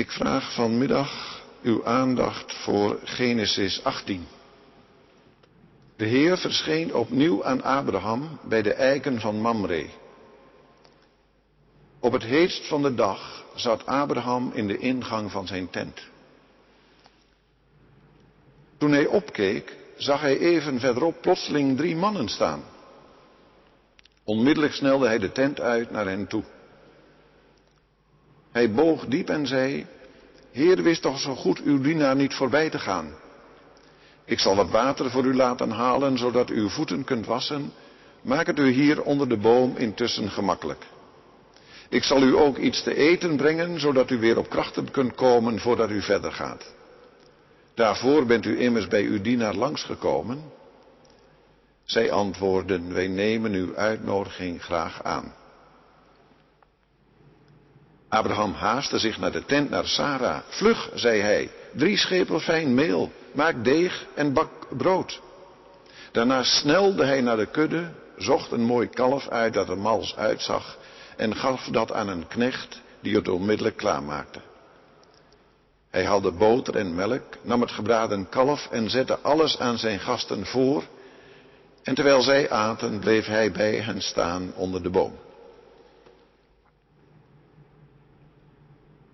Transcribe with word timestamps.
Ik 0.00 0.10
vraag 0.10 0.54
vanmiddag 0.54 1.42
uw 1.62 1.84
aandacht 1.84 2.54
voor 2.54 2.98
Genesis 3.04 3.84
18. 3.84 4.26
De 5.96 6.04
Heer 6.06 6.38
verscheen 6.38 6.94
opnieuw 6.94 7.44
aan 7.44 7.62
Abraham 7.62 8.38
bij 8.48 8.62
de 8.62 8.72
eiken 8.72 9.20
van 9.20 9.40
Mamre. 9.40 9.86
Op 11.98 12.12
het 12.12 12.22
heetst 12.22 12.68
van 12.68 12.82
de 12.82 12.94
dag 12.94 13.44
zat 13.54 13.86
Abraham 13.86 14.50
in 14.54 14.66
de 14.66 14.78
ingang 14.78 15.30
van 15.30 15.46
zijn 15.46 15.70
tent. 15.70 16.00
Toen 18.78 18.92
hij 18.92 19.06
opkeek, 19.06 19.76
zag 19.96 20.20
hij 20.20 20.38
even 20.38 20.80
verderop 20.80 21.20
plotseling 21.20 21.76
drie 21.76 21.96
mannen 21.96 22.28
staan. 22.28 22.62
Onmiddellijk 24.24 24.72
snelde 24.72 25.06
hij 25.06 25.18
de 25.18 25.32
tent 25.32 25.60
uit 25.60 25.90
naar 25.90 26.06
hen 26.06 26.26
toe. 26.26 26.44
Hij 28.52 28.72
boog 28.72 29.06
diep 29.06 29.28
en 29.28 29.46
zei, 29.46 29.86
Heer, 30.52 30.82
wist 30.82 31.02
toch 31.02 31.20
zo 31.20 31.34
goed 31.34 31.62
uw 31.62 31.80
dienaar 31.80 32.16
niet 32.16 32.34
voorbij 32.34 32.70
te 32.70 32.78
gaan. 32.78 33.14
Ik 34.24 34.38
zal 34.38 34.56
wat 34.56 34.70
water 34.70 35.10
voor 35.10 35.24
u 35.24 35.34
laten 35.34 35.70
halen, 35.70 36.18
zodat 36.18 36.50
u 36.50 36.54
uw 36.54 36.68
voeten 36.68 37.04
kunt 37.04 37.26
wassen. 37.26 37.72
Maak 38.22 38.46
het 38.46 38.58
u 38.58 38.70
hier 38.70 39.02
onder 39.02 39.28
de 39.28 39.36
boom 39.36 39.76
intussen 39.76 40.30
gemakkelijk. 40.30 40.86
Ik 41.88 42.02
zal 42.04 42.22
u 42.22 42.36
ook 42.36 42.56
iets 42.56 42.82
te 42.82 42.94
eten 42.94 43.36
brengen, 43.36 43.80
zodat 43.80 44.10
u 44.10 44.18
weer 44.18 44.38
op 44.38 44.48
krachten 44.48 44.90
kunt 44.90 45.14
komen 45.14 45.58
voordat 45.58 45.90
u 45.90 46.02
verder 46.02 46.32
gaat. 46.32 46.74
Daarvoor 47.74 48.26
bent 48.26 48.44
u 48.44 48.60
immers 48.60 48.88
bij 48.88 49.02
uw 49.02 49.20
dienaar 49.20 49.54
langsgekomen. 49.54 50.42
Zij 51.84 52.12
antwoordden, 52.12 52.94
wij 52.94 53.08
nemen 53.08 53.52
uw 53.52 53.76
uitnodiging 53.76 54.62
graag 54.62 55.02
aan. 55.02 55.34
Abraham 58.10 58.52
haastte 58.52 58.98
zich 58.98 59.18
naar 59.18 59.32
de 59.32 59.44
tent 59.44 59.70
naar 59.70 59.86
Sarah. 59.86 60.40
Vlug, 60.48 60.90
zei 60.94 61.20
hij, 61.20 61.50
drie 61.72 61.96
schepel 61.96 62.40
fijn 62.40 62.74
meel, 62.74 63.12
maak 63.32 63.64
deeg 63.64 64.06
en 64.14 64.32
bak 64.32 64.50
brood. 64.76 65.20
Daarna 66.12 66.42
snelde 66.42 67.04
hij 67.04 67.20
naar 67.20 67.36
de 67.36 67.46
kudde, 67.46 67.90
zocht 68.16 68.50
een 68.50 68.64
mooi 68.64 68.88
kalf 68.88 69.28
uit 69.28 69.54
dat 69.54 69.68
er 69.68 69.78
mals 69.78 70.16
uitzag 70.16 70.78
en 71.16 71.36
gaf 71.36 71.68
dat 71.70 71.92
aan 71.92 72.08
een 72.08 72.26
knecht 72.26 72.80
die 73.00 73.14
het 73.14 73.28
onmiddellijk 73.28 73.76
klaarmaakte. 73.76 74.40
Hij 75.90 76.04
haalde 76.04 76.32
boter 76.32 76.76
en 76.76 76.94
melk, 76.94 77.36
nam 77.42 77.60
het 77.60 77.70
gebraden 77.70 78.28
kalf 78.28 78.68
en 78.70 78.90
zette 78.90 79.18
alles 79.18 79.58
aan 79.58 79.78
zijn 79.78 80.00
gasten 80.00 80.46
voor. 80.46 80.84
En 81.82 81.94
terwijl 81.94 82.22
zij 82.22 82.50
aten, 82.50 82.98
bleef 82.98 83.26
hij 83.26 83.52
bij 83.52 83.76
hen 83.76 84.02
staan 84.02 84.52
onder 84.54 84.82
de 84.82 84.90
boom. 84.90 85.12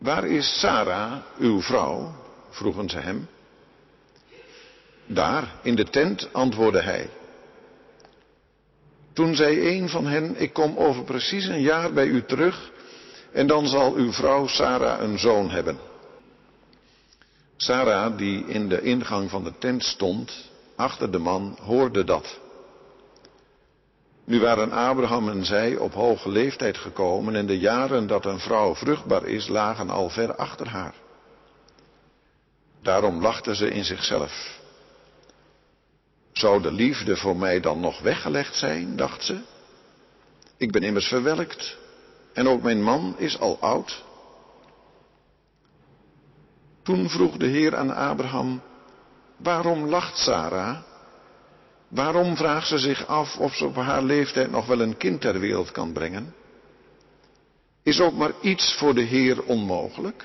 Waar 0.06 0.26
is 0.26 0.58
Sarah, 0.60 1.12
uw 1.38 1.60
vrouw? 1.60 2.14
vroegen 2.50 2.88
ze 2.88 2.98
hem. 2.98 3.28
Daar, 5.06 5.54
in 5.62 5.74
de 5.74 5.84
tent, 5.84 6.28
antwoordde 6.32 6.80
hij. 6.80 7.10
Toen 9.12 9.34
zei 9.34 9.76
een 9.76 9.88
van 9.88 10.06
hen, 10.06 10.40
ik 10.40 10.52
kom 10.52 10.76
over 10.76 11.04
precies 11.04 11.46
een 11.46 11.60
jaar 11.60 11.92
bij 11.92 12.06
u 12.06 12.24
terug 12.24 12.70
en 13.32 13.46
dan 13.46 13.66
zal 13.66 13.94
uw 13.94 14.12
vrouw 14.12 14.46
Sarah 14.46 15.00
een 15.00 15.18
zoon 15.18 15.50
hebben. 15.50 15.78
Sarah, 17.56 18.16
die 18.16 18.46
in 18.46 18.68
de 18.68 18.82
ingang 18.82 19.30
van 19.30 19.44
de 19.44 19.52
tent 19.58 19.84
stond, 19.84 20.50
achter 20.76 21.10
de 21.10 21.18
man, 21.18 21.58
hoorde 21.60 22.04
dat. 22.04 22.40
Nu 24.26 24.40
waren 24.40 24.72
Abraham 24.72 25.28
en 25.28 25.44
zij 25.44 25.76
op 25.76 25.92
hoge 25.92 26.28
leeftijd 26.28 26.78
gekomen 26.78 27.36
en 27.36 27.46
de 27.46 27.58
jaren 27.58 28.06
dat 28.06 28.24
een 28.24 28.38
vrouw 28.38 28.74
vruchtbaar 28.74 29.24
is 29.26 29.48
lagen 29.48 29.90
al 29.90 30.08
ver 30.08 30.34
achter 30.34 30.68
haar. 30.68 30.94
Daarom 32.82 33.20
lachte 33.20 33.54
ze 33.54 33.70
in 33.70 33.84
zichzelf. 33.84 34.60
Zou 36.32 36.62
de 36.62 36.72
liefde 36.72 37.16
voor 37.16 37.36
mij 37.36 37.60
dan 37.60 37.80
nog 37.80 38.00
weggelegd 38.00 38.54
zijn, 38.54 38.96
dacht 38.96 39.24
ze? 39.24 39.40
Ik 40.56 40.72
ben 40.72 40.82
immers 40.82 41.06
verwelkt 41.06 41.76
en 42.32 42.48
ook 42.48 42.62
mijn 42.62 42.82
man 42.82 43.14
is 43.18 43.38
al 43.38 43.58
oud. 43.60 44.04
Toen 46.82 47.08
vroeg 47.08 47.36
de 47.36 47.46
Heer 47.46 47.76
aan 47.76 47.94
Abraham, 47.94 48.62
waarom 49.36 49.88
lacht 49.88 50.18
Sarah? 50.18 50.78
Waarom 51.88 52.36
vraagt 52.36 52.68
ze 52.68 52.78
zich 52.78 53.06
af 53.06 53.38
of 53.38 53.54
ze 53.54 53.64
op 53.64 53.76
haar 53.76 54.02
leeftijd 54.02 54.50
nog 54.50 54.66
wel 54.66 54.80
een 54.80 54.96
kind 54.96 55.20
ter 55.20 55.40
wereld 55.40 55.70
kan 55.70 55.92
brengen? 55.92 56.34
Is 57.82 58.00
ook 58.00 58.14
maar 58.14 58.32
iets 58.40 58.74
voor 58.74 58.94
de 58.94 59.02
Heer 59.02 59.42
onmogelijk? 59.42 60.24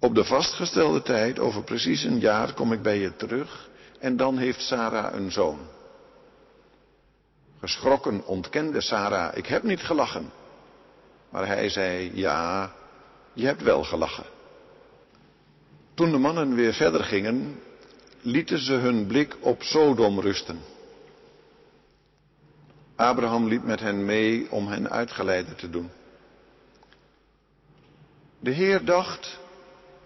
Op 0.00 0.14
de 0.14 0.24
vastgestelde 0.24 1.02
tijd, 1.02 1.38
over 1.38 1.62
precies 1.62 2.02
een 2.02 2.18
jaar, 2.18 2.54
kom 2.54 2.72
ik 2.72 2.82
bij 2.82 2.98
je 2.98 3.16
terug 3.16 3.68
en 3.98 4.16
dan 4.16 4.38
heeft 4.38 4.60
Sarah 4.60 5.14
een 5.14 5.32
zoon. 5.32 5.58
Geschrokken 7.60 8.26
ontkende 8.26 8.80
Sarah, 8.80 9.36
ik 9.36 9.46
heb 9.46 9.62
niet 9.62 9.80
gelachen. 9.80 10.32
Maar 11.30 11.46
hij 11.46 11.68
zei, 11.68 12.10
ja, 12.14 12.72
je 13.32 13.46
hebt 13.46 13.62
wel 13.62 13.84
gelachen. 13.84 14.24
Toen 15.94 16.10
de 16.10 16.18
mannen 16.18 16.54
weer 16.54 16.72
verder 16.72 17.04
gingen, 17.04 17.60
lieten 18.26 18.58
ze 18.58 18.72
hun 18.72 19.06
blik 19.06 19.36
op 19.40 19.62
Sodom 19.62 20.20
rusten. 20.20 20.60
Abraham 22.96 23.48
liep 23.48 23.62
met 23.62 23.80
hen 23.80 24.04
mee 24.04 24.50
om 24.50 24.66
hen 24.66 24.90
uitgeleide 24.90 25.54
te 25.54 25.70
doen. 25.70 25.90
De 28.38 28.50
Heer 28.50 28.84
dacht, 28.84 29.38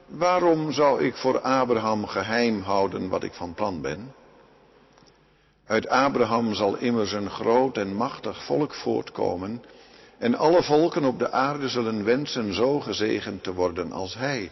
waarom 0.07 0.73
zou 0.73 1.05
ik 1.05 1.17
voor 1.17 1.41
Abraham 1.41 2.07
geheim 2.07 2.63
houden 2.63 3.09
wat 3.09 3.23
ik 3.23 3.33
van 3.33 3.55
plan 3.55 3.81
ben? 3.81 4.13
Uit 5.67 5.89
Abraham 5.89 6.55
zal 6.55 6.77
immers 6.77 7.13
een 7.13 7.31
groot 7.31 7.77
en 7.77 7.95
machtig 7.95 8.45
volk 8.45 8.75
voortkomen, 8.75 9.63
en 10.19 10.35
alle 10.35 10.63
volken 10.63 11.05
op 11.05 11.19
de 11.19 11.31
aarde 11.31 11.69
zullen 11.69 12.05
wensen 12.05 12.55
zo 12.55 12.81
gezegend 12.81 13.43
te 13.43 13.55
worden 13.55 13.93
als 13.93 14.15
hij. 14.15 14.51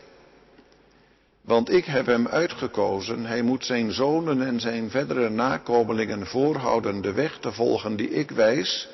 Want 1.49 1.71
ik 1.71 1.85
heb 1.85 2.07
hem 2.07 2.27
uitgekozen, 2.27 3.25
hij 3.27 3.43
moet 3.43 3.65
zijn 3.65 3.93
zonen 3.93 4.43
en 4.43 4.61
zijn 4.61 4.91
verdere 4.91 5.29
nakomelingen 5.29 6.27
voorhouden 6.27 7.01
de 7.01 7.13
weg 7.13 7.39
te 7.39 7.53
volgen 7.53 7.97
die 7.97 8.11
ik 8.11 8.31
wijs, 8.31 8.89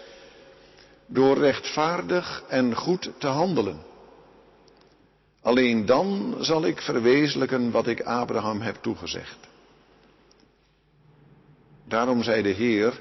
door 1.07 1.39
rechtvaardig 1.39 2.45
en 2.49 2.75
goed 2.75 3.11
te 3.19 3.27
handelen. 3.27 3.79
Alleen 5.43 5.87
dan 5.87 6.37
zal 6.41 6.65
ik 6.65 6.81
verwezenlijken 6.81 7.71
wat 7.71 7.87
ik 7.87 8.01
Abraham 8.01 8.61
heb 8.61 8.77
toegezegd. 8.81 9.39
Daarom 11.89 12.23
zei 12.23 12.43
de 12.43 12.49
Heer, 12.49 13.01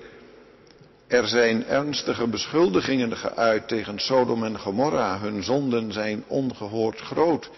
er 1.07 1.27
zijn 1.27 1.65
ernstige 1.65 2.27
beschuldigingen 2.27 3.17
geuit 3.17 3.67
tegen 3.67 3.99
Sodom 3.99 4.43
en 4.43 4.59
Gomorra, 4.59 5.19
hun 5.19 5.43
zonden 5.43 5.91
zijn 5.91 6.23
ongehoord 6.27 6.99
groot. 6.99 7.49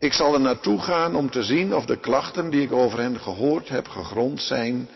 Ik 0.00 0.12
zal 0.12 0.34
er 0.34 0.40
naartoe 0.40 0.80
gaan 0.80 1.14
om 1.14 1.30
te 1.30 1.42
zien 1.42 1.74
of 1.74 1.84
de 1.86 1.96
klachten 1.96 2.50
die 2.50 2.62
ik 2.62 2.72
over 2.72 2.98
hen 2.98 3.20
gehoord 3.20 3.68
heb 3.68 3.88
gegrond 3.88 4.42
zijn 4.42 4.88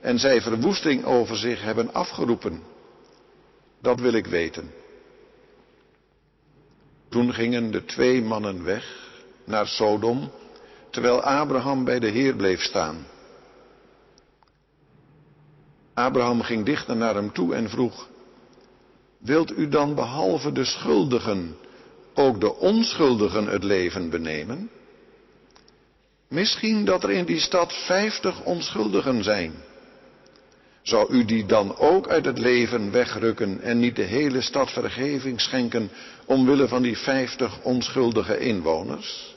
en 0.00 0.18
zij 0.18 0.42
verwoesting 0.42 1.04
over 1.04 1.36
zich 1.36 1.62
hebben 1.62 1.94
afgeroepen. 1.94 2.62
Dat 3.80 4.00
wil 4.00 4.12
ik 4.12 4.26
weten. 4.26 4.70
Toen 7.08 7.34
gingen 7.34 7.70
de 7.70 7.84
twee 7.84 8.22
mannen 8.22 8.64
weg 8.64 9.08
naar 9.44 9.66
Sodom, 9.66 10.30
terwijl 10.90 11.22
Abraham 11.22 11.84
bij 11.84 11.98
de 11.98 12.08
Heer 12.08 12.36
bleef 12.36 12.62
staan. 12.62 13.06
Abraham 15.94 16.42
ging 16.42 16.64
dichter 16.64 16.96
naar 16.96 17.14
hem 17.14 17.32
toe 17.32 17.54
en 17.54 17.68
vroeg, 17.70 18.08
Wilt 19.18 19.58
u 19.58 19.68
dan 19.68 19.94
behalve 19.94 20.52
de 20.52 20.64
schuldigen 20.64 21.56
ook 22.18 22.40
de 22.40 22.54
onschuldigen 22.54 23.46
het 23.46 23.64
leven 23.64 24.10
benemen? 24.10 24.70
Misschien 26.28 26.84
dat 26.84 27.02
er 27.02 27.10
in 27.10 27.24
die 27.24 27.40
stad 27.40 27.72
vijftig 27.72 28.44
onschuldigen 28.44 29.22
zijn. 29.22 29.52
Zou 30.82 31.12
u 31.12 31.24
die 31.24 31.46
dan 31.46 31.76
ook 31.76 32.08
uit 32.08 32.24
het 32.24 32.38
leven 32.38 32.90
wegrukken 32.90 33.60
en 33.60 33.78
niet 33.78 33.96
de 33.96 34.02
hele 34.02 34.40
stad 34.40 34.70
vergeving 34.70 35.40
schenken 35.40 35.90
omwille 36.24 36.68
van 36.68 36.82
die 36.82 36.98
vijftig 36.98 37.62
onschuldige 37.62 38.38
inwoners? 38.38 39.36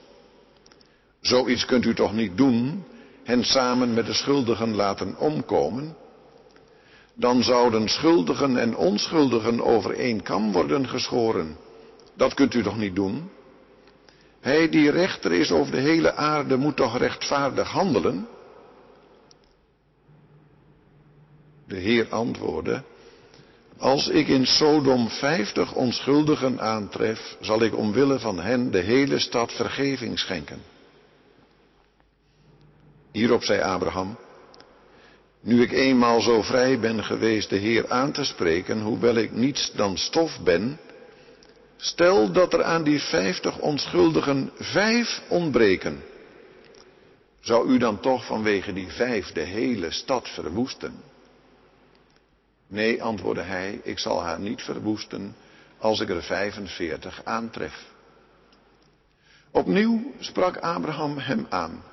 Zoiets 1.22 1.66
kunt 1.66 1.86
u 1.86 1.94
toch 1.94 2.14
niet 2.14 2.38
doen, 2.38 2.84
hen 3.24 3.44
samen 3.44 3.94
met 3.94 4.06
de 4.06 4.14
schuldigen 4.14 4.76
laten 4.76 5.18
omkomen? 5.18 5.96
Dan 7.14 7.44
zouden 7.44 7.90
schuldigen 7.90 8.58
en 8.58 8.76
onschuldigen 8.76 9.62
over 9.62 10.00
één 10.00 10.22
kam 10.22 10.52
worden 10.52 10.88
geschoren. 10.88 11.58
Dat 12.16 12.34
kunt 12.34 12.54
u 12.54 12.64
toch 12.64 12.78
niet 12.78 12.96
doen? 12.96 13.30
Hij 14.40 14.70
die 14.70 14.92
rechter 14.92 15.32
is 15.32 15.52
over 15.52 15.72
de 15.72 15.80
hele 15.80 16.14
aarde 16.14 16.58
moet 16.58 16.76
toch 16.76 16.98
rechtvaardig 16.98 17.70
handelen? 17.70 18.28
De 21.68 21.78
Heer 21.78 22.08
antwoordde, 22.10 22.84
Als 23.78 24.08
ik 24.08 24.28
in 24.28 24.46
Sodom 24.46 25.10
vijftig 25.10 25.74
onschuldigen 25.74 26.60
aantref, 26.60 27.38
zal 27.40 27.62
ik 27.62 27.78
omwille 27.78 28.20
van 28.20 28.40
hen 28.40 28.72
de 28.72 28.80
hele 28.80 29.20
stad 29.20 29.52
vergeving 29.52 30.20
schenken. 30.20 30.62
Hierop 33.12 33.44
zei 33.44 33.62
Abraham, 33.62 34.18
nu 35.42 35.62
ik 35.62 35.72
eenmaal 35.72 36.22
zo 36.22 36.42
vrij 36.42 36.80
ben 36.80 37.04
geweest 37.04 37.50
de 37.50 37.56
Heer 37.56 37.90
aan 37.90 38.12
te 38.12 38.24
spreken, 38.24 38.82
hoewel 38.82 39.16
ik 39.16 39.32
niets 39.32 39.72
dan 39.76 39.98
stof 39.98 40.40
ben, 40.44 40.80
stel 41.82 42.32
dat 42.32 42.54
er 42.54 42.64
aan 42.64 42.84
die 42.84 43.00
vijftig 43.00 43.60
onschuldigen 43.60 44.52
vijf 44.56 45.22
ontbreken. 45.28 46.04
Zou 47.40 47.70
u 47.70 47.78
dan 47.78 48.00
toch 48.00 48.26
vanwege 48.26 48.74
die 48.74 48.92
vijf 48.92 49.32
de 49.32 49.42
hele 49.42 49.92
stad 49.92 50.30
verwoesten? 50.30 51.04
Nee, 52.68 53.04
antwoordde 53.04 53.44
hij, 53.44 53.80
ik 53.84 54.00
zal 54.00 54.22
haar 54.22 54.40
niet 54.40 54.62
verwoesten 54.62 55.36
als 55.78 56.00
ik 56.00 56.10
er 56.10 56.24
45 56.24 57.22
aantref. 57.24 57.86
Opnieuw 59.52 60.14
sprak 60.20 60.58
Abraham 60.58 61.18
hem 61.18 61.46
aan. 61.50 61.84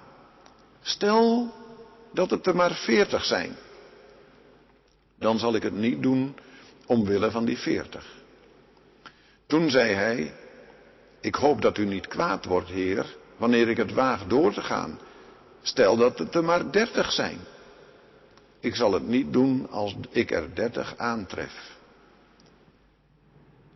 Stel 0.81 1.55
dat 2.13 2.31
het 2.31 2.47
er 2.47 2.57
maar 2.57 2.75
40 2.75 3.25
zijn. 3.25 3.57
Dan 5.19 5.39
zal 5.39 5.55
ik 5.55 5.63
het 5.63 5.75
niet 5.75 6.03
doen 6.03 6.37
omwille 6.87 7.31
van 7.31 7.45
die 7.45 7.59
40. 7.59 8.17
Toen 9.49 9.71
zei 9.71 9.93
hij, 9.93 10.33
ik 11.21 11.35
hoop 11.35 11.63
dat 11.63 11.79
u 11.79 11.85
niet 11.85 12.09
kwaad 12.09 12.45
wordt, 12.45 12.69
Heer, 12.69 13.17
wanneer 13.37 13.69
ik 13.69 13.77
het 13.77 13.93
waag 13.93 14.27
door 14.27 14.53
te 14.53 14.63
gaan. 14.63 14.99
Stel 15.63 15.97
dat 15.97 16.19
het 16.19 16.35
er 16.35 16.45
maar 16.45 16.73
30 16.73 17.13
zijn. 17.13 17.39
Ik 18.61 18.75
zal 18.75 18.93
het 18.93 19.07
niet 19.07 19.33
doen 19.33 19.71
als 19.71 19.97
ik 20.11 20.31
er 20.31 20.55
dertig 20.55 20.97
aantref. 20.97 21.77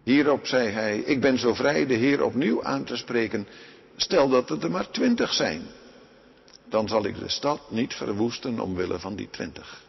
Hierop 0.03 0.47
zei 0.47 0.69
hij, 0.69 0.99
ik 0.99 1.21
ben 1.21 1.39
zo 1.39 1.55
vrij 1.55 1.87
de 1.87 1.95
Heer 1.95 2.23
opnieuw 2.23 2.65
aan 2.65 2.85
te 2.85 2.97
spreken, 2.97 3.47
stel 3.97 4.29
dat 4.29 4.49
het 4.49 4.63
er 4.63 4.71
maar 4.71 4.91
twintig 4.91 5.33
zijn. 5.33 5.63
Dan 6.69 6.89
zal 6.89 7.05
ik 7.05 7.19
de 7.19 7.29
stad 7.29 7.71
niet 7.71 7.95
verwoesten 7.95 8.61
omwille 8.61 8.99
van 8.99 9.17
die 9.17 9.31
twintig. 9.31 9.83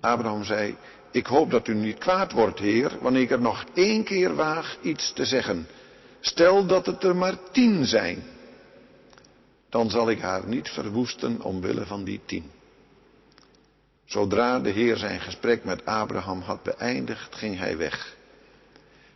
Abraham 0.00 0.44
zei, 0.44 0.76
ik 1.10 1.26
hoop 1.26 1.50
dat 1.50 1.68
u 1.68 1.74
niet 1.74 1.98
kwaad 1.98 2.32
wordt, 2.32 2.58
Heer, 2.58 2.98
wanneer 3.00 3.22
ik 3.22 3.30
er 3.30 3.40
nog 3.40 3.64
één 3.74 4.04
keer 4.04 4.34
waag 4.34 4.76
iets 4.82 5.12
te 5.12 5.24
zeggen. 5.24 5.66
Stel 6.20 6.66
dat 6.66 6.86
het 6.86 7.04
er 7.04 7.16
maar 7.16 7.36
tien 7.52 7.86
zijn. 7.86 8.22
Dan 9.68 9.90
zal 9.90 10.10
ik 10.10 10.20
haar 10.20 10.46
niet 10.46 10.68
verwoesten 10.68 11.42
omwille 11.42 11.86
van 11.86 12.04
die 12.04 12.20
tien. 12.26 12.50
Zodra 14.04 14.60
de 14.60 14.70
Heer 14.70 14.96
zijn 14.96 15.20
gesprek 15.20 15.64
met 15.64 15.84
Abraham 15.84 16.40
had 16.40 16.62
beëindigd, 16.62 17.34
ging 17.34 17.58
hij 17.58 17.76
weg. 17.76 18.16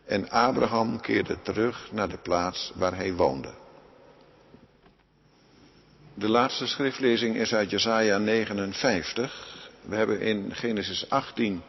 En 0.06 0.30
Abraham 0.30 1.00
keerde 1.00 1.42
terug 1.42 1.88
naar 1.92 2.08
de 2.08 2.18
plaats 2.18 2.72
waar 2.74 2.96
hij 2.96 3.14
woonde. 3.14 3.52
De 6.14 6.28
laatste 6.28 6.66
schriftlezing 6.66 7.36
is 7.36 7.54
uit 7.54 7.70
Jesaja 7.70 8.18
59. 8.18 9.70
We 9.80 9.96
hebben 9.96 10.20
in 10.20 10.54
Genesis 10.54 11.10
18 11.10 11.62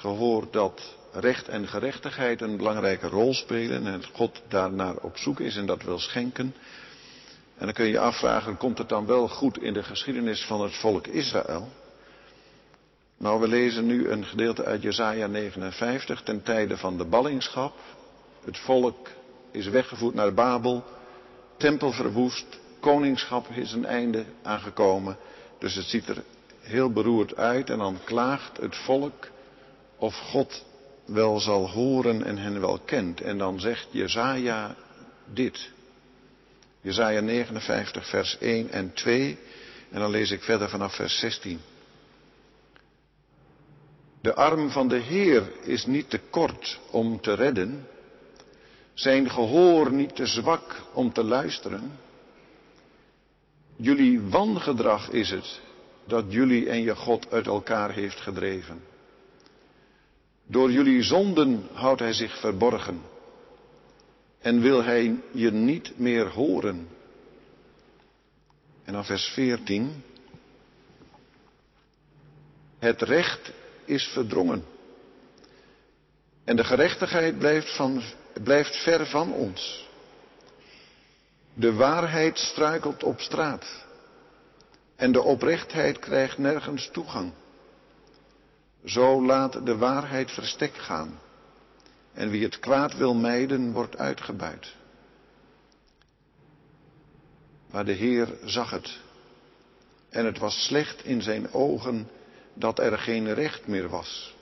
gehoord 0.00 0.52
dat 0.52 0.96
recht 1.12 1.48
en 1.48 1.68
gerechtigheid 1.68 2.40
een 2.40 2.56
belangrijke 2.56 3.08
rol 3.08 3.34
spelen 3.34 3.86
en 3.86 4.02
God 4.12 4.42
daarnaar 4.48 4.96
op 4.96 5.16
zoek 5.16 5.40
is 5.40 5.56
en 5.56 5.66
dat 5.66 5.82
wil 5.82 5.98
schenken. 5.98 6.54
En 7.56 7.66
dan 7.66 7.74
kun 7.74 7.84
je 7.84 7.90
je 7.90 7.98
afvragen, 7.98 8.56
komt 8.56 8.78
het 8.78 8.88
dan 8.88 9.06
wel 9.06 9.28
goed 9.28 9.62
in 9.62 9.72
de 9.72 9.82
geschiedenis 9.82 10.44
van 10.44 10.62
het 10.62 10.76
volk 10.76 11.06
Israël? 11.06 11.68
Nou, 13.16 13.40
we 13.40 13.48
lezen 13.48 13.86
nu 13.86 14.08
een 14.08 14.24
gedeelte 14.24 14.64
uit 14.64 14.82
Jesaja 14.82 15.26
59 15.26 16.22
ten 16.22 16.42
tijde 16.42 16.76
van 16.76 16.96
de 16.98 17.04
ballingschap. 17.04 17.76
Het 18.44 18.58
volk 18.58 19.08
is 19.50 19.68
weggevoerd 19.68 20.14
naar 20.14 20.34
Babel, 20.34 20.84
tempel 21.56 21.92
verwoest, 21.92 22.58
koningschap 22.80 23.46
is 23.48 23.72
een 23.72 23.86
einde 23.86 24.24
aangekomen. 24.42 25.16
Dus 25.58 25.74
het 25.74 25.84
ziet 25.84 26.08
er 26.08 26.22
heel 26.60 26.90
beroerd 26.90 27.36
uit 27.36 27.70
en 27.70 27.78
dan 27.78 27.98
klaagt 28.04 28.56
het 28.56 28.76
volk 28.76 29.26
of 30.00 30.14
God 30.14 30.64
wel 31.04 31.40
zal 31.40 31.70
horen 31.70 32.24
en 32.24 32.38
hen 32.38 32.60
wel 32.60 32.78
kent. 32.78 33.20
En 33.20 33.38
dan 33.38 33.60
zegt 33.60 33.86
Jesaja 33.90 34.76
dit. 35.32 35.70
Jesaja 36.80 37.20
59 37.20 38.08
vers 38.08 38.38
1 38.38 38.70
en 38.70 38.92
2 38.92 39.38
en 39.90 40.00
dan 40.00 40.10
lees 40.10 40.30
ik 40.30 40.42
verder 40.42 40.68
vanaf 40.68 40.94
vers 40.94 41.18
16. 41.18 41.60
De 44.20 44.34
arm 44.34 44.70
van 44.70 44.88
de 44.88 44.98
Heer 44.98 45.52
is 45.62 45.86
niet 45.86 46.10
te 46.10 46.20
kort 46.30 46.80
om 46.90 47.20
te 47.20 47.34
redden, 47.34 47.86
zijn 48.94 49.30
gehoor 49.30 49.92
niet 49.92 50.16
te 50.16 50.26
zwak 50.26 50.82
om 50.92 51.12
te 51.12 51.24
luisteren. 51.24 51.98
Jullie 53.76 54.20
wangedrag 54.20 55.10
is 55.10 55.30
het 55.30 55.60
dat 56.04 56.24
jullie 56.28 56.68
en 56.68 56.82
je 56.82 56.96
God 56.96 57.32
uit 57.32 57.46
elkaar 57.46 57.92
heeft 57.92 58.20
gedreven. 58.20 58.82
Door 60.50 60.70
jullie 60.70 61.02
zonden 61.02 61.68
houdt 61.72 62.00
hij 62.00 62.12
zich 62.12 62.40
verborgen 62.40 63.00
en 64.38 64.60
wil 64.60 64.82
hij 64.82 65.20
je 65.32 65.50
niet 65.50 65.98
meer 65.98 66.28
horen. 66.28 66.88
En 68.84 68.92
dan 68.92 69.04
vers 69.04 69.24
14. 69.24 70.04
Het 72.78 73.02
recht 73.02 73.52
is 73.84 74.04
verdrongen. 74.04 74.64
En 76.44 76.56
de 76.56 76.64
gerechtigheid 76.64 77.38
blijft, 77.38 77.76
van, 77.76 78.02
blijft 78.42 78.76
ver 78.76 79.06
van 79.06 79.32
ons. 79.32 79.88
De 81.54 81.72
waarheid 81.72 82.38
struikelt 82.38 83.02
op 83.02 83.20
straat. 83.20 83.84
En 84.96 85.12
de 85.12 85.22
oprechtheid 85.22 85.98
krijgt 85.98 86.38
nergens 86.38 86.90
toegang. 86.92 87.32
Zo 88.84 89.24
laat 89.24 89.66
de 89.66 89.76
waarheid 89.76 90.30
verstek 90.30 90.74
gaan. 90.74 91.18
En 92.12 92.30
wie 92.30 92.42
het 92.42 92.58
kwaad 92.58 92.96
wil 92.96 93.14
mijden, 93.14 93.72
wordt 93.72 93.96
uitgebuit. 93.96 94.74
Maar 97.70 97.84
de 97.84 97.92
Heer 97.92 98.28
zag 98.44 98.70
het. 98.70 98.98
En 100.08 100.24
het 100.24 100.38
was 100.38 100.64
slecht 100.64 101.04
in 101.04 101.22
zijn 101.22 101.52
ogen 101.52 102.08
dat 102.54 102.78
er 102.78 102.98
geen 102.98 103.34
recht 103.34 103.66
meer 103.66 103.88
was. 103.88 104.36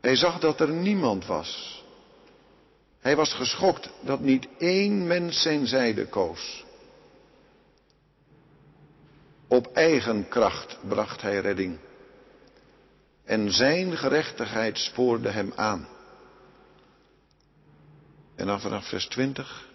Hij 0.00 0.16
zag 0.16 0.38
dat 0.38 0.60
er 0.60 0.72
niemand 0.72 1.26
was. 1.26 1.82
Hij 3.00 3.16
was 3.16 3.32
geschokt 3.32 3.90
dat 4.00 4.20
niet 4.20 4.48
één 4.58 5.06
mens 5.06 5.42
zijn 5.42 5.66
zijde 5.66 6.06
koos. 6.06 6.64
Op 9.48 9.66
eigen 9.72 10.28
kracht 10.28 10.78
bracht 10.88 11.22
hij 11.22 11.40
redding. 11.40 11.78
En 13.34 13.52
zijn 13.52 13.96
gerechtigheid 13.96 14.78
spoorde 14.78 15.28
hem 15.28 15.52
aan. 15.56 15.88
En 18.36 18.46
dan 18.46 18.60
vanaf 18.60 18.88
vers 18.88 19.06
20. 19.06 19.68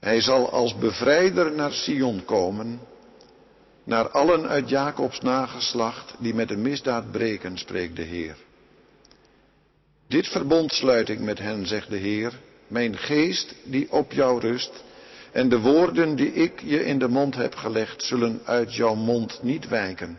Hij 0.00 0.20
zal 0.20 0.50
als 0.50 0.78
bevrijder 0.78 1.52
naar 1.52 1.72
Sion 1.72 2.24
komen 2.24 2.80
naar 3.84 4.08
allen 4.08 4.48
uit 4.48 4.68
Jacobs 4.68 5.20
nageslacht 5.20 6.14
die 6.18 6.34
met 6.34 6.48
de 6.48 6.56
misdaad 6.56 7.10
breken, 7.10 7.58
spreekt 7.58 7.96
de 7.96 8.02
Heer. 8.02 8.36
Dit 10.08 10.28
verbond 10.28 10.72
sluit 10.72 11.08
ik 11.08 11.20
met 11.20 11.38
hen, 11.38 11.66
zegt 11.66 11.90
de 11.90 11.96
Heer, 11.96 12.32
mijn 12.66 12.96
geest 12.96 13.54
die 13.64 13.92
op 13.92 14.12
jou 14.12 14.40
rust, 14.40 14.84
en 15.32 15.48
de 15.48 15.60
woorden 15.60 16.16
die 16.16 16.32
ik 16.32 16.60
je 16.60 16.84
in 16.84 16.98
de 16.98 17.08
mond 17.08 17.34
heb 17.34 17.54
gelegd, 17.54 18.02
zullen 18.02 18.40
uit 18.44 18.74
jouw 18.74 18.94
mond 18.94 19.42
niet 19.42 19.68
wijken, 19.68 20.18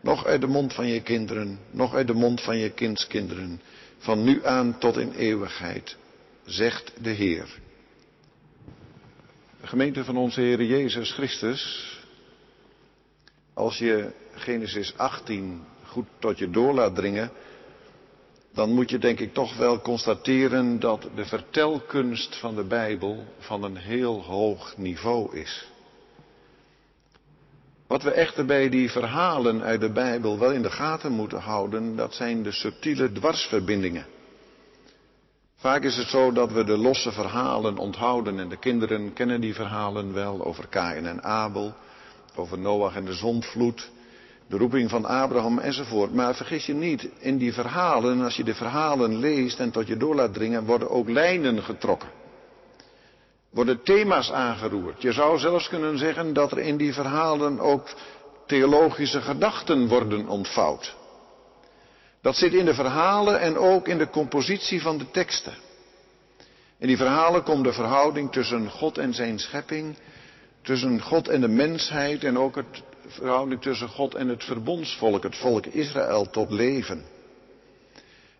nog 0.00 0.26
uit 0.26 0.40
de 0.40 0.46
mond 0.46 0.74
van 0.74 0.86
je 0.86 1.02
kinderen, 1.02 1.58
nog 1.70 1.94
uit 1.94 2.06
de 2.06 2.14
mond 2.14 2.40
van 2.40 2.58
je 2.58 2.70
kindskinderen, 2.70 3.60
van 3.98 4.24
nu 4.24 4.46
aan 4.46 4.78
tot 4.78 4.96
in 4.96 5.12
eeuwigheid, 5.12 5.96
zegt 6.44 6.92
de 7.02 7.10
Heer. 7.10 7.58
Gemeente 9.62 10.04
van 10.04 10.16
onze 10.16 10.40
Heer 10.40 10.62
Jezus 10.62 11.12
Christus, 11.12 11.92
als 13.54 13.78
je 13.78 14.12
Genesis 14.32 14.96
18 14.96 15.64
goed 15.84 16.06
tot 16.18 16.38
je 16.38 16.50
door 16.50 16.74
laat 16.74 16.94
dringen, 16.94 17.30
dan 18.52 18.72
moet 18.72 18.90
je 18.90 18.98
denk 18.98 19.20
ik 19.20 19.34
toch 19.34 19.56
wel 19.56 19.80
constateren 19.80 20.80
dat 20.80 21.08
de 21.14 21.24
vertelkunst 21.24 22.36
van 22.36 22.54
de 22.54 22.64
Bijbel 22.64 23.24
van 23.38 23.62
een 23.62 23.76
heel 23.76 24.22
hoog 24.22 24.76
niveau 24.76 25.36
is. 25.36 25.68
Wat 27.88 28.02
we 28.02 28.10
echter 28.10 28.44
bij 28.44 28.68
die 28.68 28.90
verhalen 28.90 29.62
uit 29.62 29.80
de 29.80 29.92
Bijbel 29.92 30.38
wel 30.38 30.52
in 30.52 30.62
de 30.62 30.70
gaten 30.70 31.12
moeten 31.12 31.40
houden, 31.40 31.96
dat 31.96 32.14
zijn 32.14 32.42
de 32.42 32.52
subtiele 32.52 33.12
dwarsverbindingen. 33.12 34.06
Vaak 35.56 35.82
is 35.82 35.96
het 35.96 36.06
zo 36.06 36.32
dat 36.32 36.52
we 36.52 36.64
de 36.64 36.76
losse 36.76 37.12
verhalen 37.12 37.76
onthouden 37.78 38.38
en 38.38 38.48
de 38.48 38.56
kinderen 38.56 39.12
kennen 39.12 39.40
die 39.40 39.54
verhalen 39.54 40.12
wel 40.12 40.44
over 40.44 40.66
Kain 40.66 41.06
en 41.06 41.22
Abel 41.22 41.74
over 42.36 42.58
Noach 42.58 42.96
en 42.96 43.04
de 43.04 43.12
zondvloed. 43.12 43.90
de 44.46 44.56
roeping 44.56 44.90
van 44.90 45.04
Abraham 45.04 45.58
enzovoort. 45.58 46.14
Maar 46.14 46.34
vergis 46.34 46.66
je 46.66 46.74
niet, 46.74 47.08
in 47.18 47.38
die 47.38 47.52
verhalen, 47.52 48.20
als 48.20 48.36
je 48.36 48.44
de 48.44 48.54
verhalen 48.54 49.16
leest 49.16 49.60
en 49.60 49.70
tot 49.70 49.86
je 49.86 49.96
door 49.96 50.14
laat 50.14 50.34
dringen, 50.34 50.64
worden 50.64 50.90
ook 50.90 51.08
lijnen 51.08 51.62
getrokken. 51.62 52.08
Worden 53.50 53.82
thema's 53.82 54.30
aangeroerd. 54.30 55.02
Je 55.02 55.12
zou 55.12 55.38
zelfs 55.38 55.68
kunnen 55.68 55.98
zeggen 55.98 56.32
dat 56.32 56.52
er 56.52 56.58
in 56.58 56.76
die 56.76 56.92
verhalen 56.94 57.60
ook 57.60 57.88
theologische 58.46 59.20
gedachten 59.20 59.88
worden 59.88 60.28
ontvouwd. 60.28 60.96
Dat 62.22 62.36
zit 62.36 62.52
in 62.52 62.64
de 62.64 62.74
verhalen 62.74 63.40
en 63.40 63.58
ook 63.58 63.88
in 63.88 63.98
de 63.98 64.10
compositie 64.10 64.82
van 64.82 64.98
de 64.98 65.10
teksten. 65.10 65.54
In 66.78 66.86
die 66.86 66.96
verhalen 66.96 67.42
komt 67.42 67.64
de 67.64 67.72
verhouding 67.72 68.32
tussen 68.32 68.70
God 68.70 68.98
en 68.98 69.14
zijn 69.14 69.38
schepping, 69.38 69.96
tussen 70.62 71.02
God 71.02 71.28
en 71.28 71.40
de 71.40 71.48
mensheid 71.48 72.24
en 72.24 72.38
ook 72.38 72.56
het 72.56 72.82
verhouding 73.06 73.62
tussen 73.62 73.88
God 73.88 74.14
en 74.14 74.28
het 74.28 74.44
verbondsvolk, 74.44 75.22
het 75.22 75.36
volk 75.36 75.66
Israël, 75.66 76.30
tot 76.30 76.50
leven. 76.50 77.04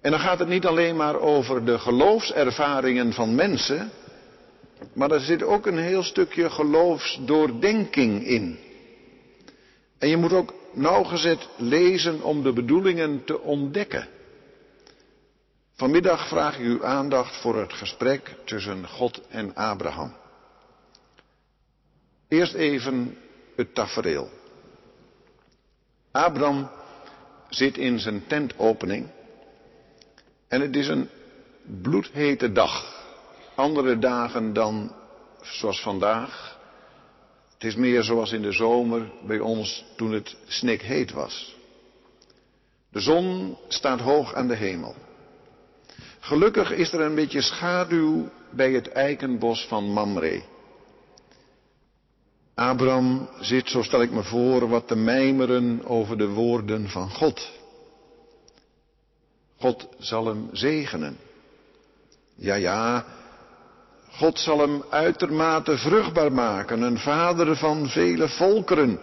En 0.00 0.10
dan 0.10 0.20
gaat 0.20 0.38
het 0.38 0.48
niet 0.48 0.66
alleen 0.66 0.96
maar 0.96 1.20
over 1.20 1.64
de 1.64 1.78
geloofservaringen 1.78 3.12
van 3.12 3.34
mensen, 3.34 3.90
maar 4.92 5.10
er 5.10 5.20
zit 5.20 5.42
ook 5.42 5.66
een 5.66 5.78
heel 5.78 6.02
stukje 6.02 6.50
geloofsdoordenking 6.50 8.26
in. 8.26 8.58
En 9.98 10.08
je 10.08 10.16
moet 10.16 10.32
ook 10.32 10.54
nauwgezet 10.72 11.48
lezen 11.56 12.22
om 12.22 12.42
de 12.42 12.52
bedoelingen 12.52 13.24
te 13.24 13.40
ontdekken. 13.40 14.08
Vanmiddag 15.74 16.28
vraag 16.28 16.58
ik 16.58 16.64
uw 16.64 16.84
aandacht 16.84 17.36
voor 17.36 17.58
het 17.58 17.72
gesprek 17.72 18.34
tussen 18.44 18.88
God 18.88 19.20
en 19.28 19.54
Abraham. 19.54 20.16
Eerst 22.28 22.54
even 22.54 23.18
het 23.56 23.74
tafereel. 23.74 24.30
Abraham 26.10 26.70
zit 27.48 27.76
in 27.76 28.00
zijn 28.00 28.26
tentopening 28.26 29.06
en 30.48 30.60
het 30.60 30.76
is 30.76 30.88
een 30.88 31.08
bloedhete 31.82 32.52
dag. 32.52 32.97
Andere 33.58 33.98
dagen 33.98 34.52
dan 34.52 34.92
zoals 35.42 35.82
vandaag. 35.82 36.58
Het 37.52 37.64
is 37.64 37.74
meer 37.74 38.02
zoals 38.02 38.32
in 38.32 38.42
de 38.42 38.52
zomer 38.52 39.10
bij 39.26 39.38
ons 39.38 39.84
toen 39.96 40.12
het 40.12 40.36
snikheet 40.46 41.12
was. 41.12 41.56
De 42.90 43.00
zon 43.00 43.56
staat 43.68 44.00
hoog 44.00 44.34
aan 44.34 44.48
de 44.48 44.54
hemel. 44.54 44.94
Gelukkig 46.20 46.70
is 46.70 46.92
er 46.92 47.00
een 47.00 47.14
beetje 47.14 47.40
schaduw 47.40 48.28
bij 48.50 48.72
het 48.72 48.88
eikenbos 48.88 49.66
van 49.66 49.92
Mamre. 49.92 50.42
Abraham 52.54 53.28
zit, 53.40 53.68
zo 53.68 53.82
stel 53.82 54.02
ik 54.02 54.10
me 54.10 54.22
voor, 54.22 54.68
wat 54.68 54.88
te 54.88 54.96
mijmeren 54.96 55.84
over 55.84 56.18
de 56.18 56.28
woorden 56.28 56.88
van 56.88 57.10
God. 57.10 57.50
God 59.56 59.88
zal 59.98 60.26
hem 60.26 60.48
zegenen. 60.52 61.16
Ja, 62.34 62.54
ja, 62.54 63.04
God 64.18 64.38
zal 64.38 64.58
hem 64.58 64.82
uitermate 64.90 65.78
vruchtbaar 65.78 66.32
maken, 66.32 66.82
een 66.82 66.98
vader 66.98 67.56
van 67.56 67.88
vele 67.88 68.28
volkeren. 68.28 69.00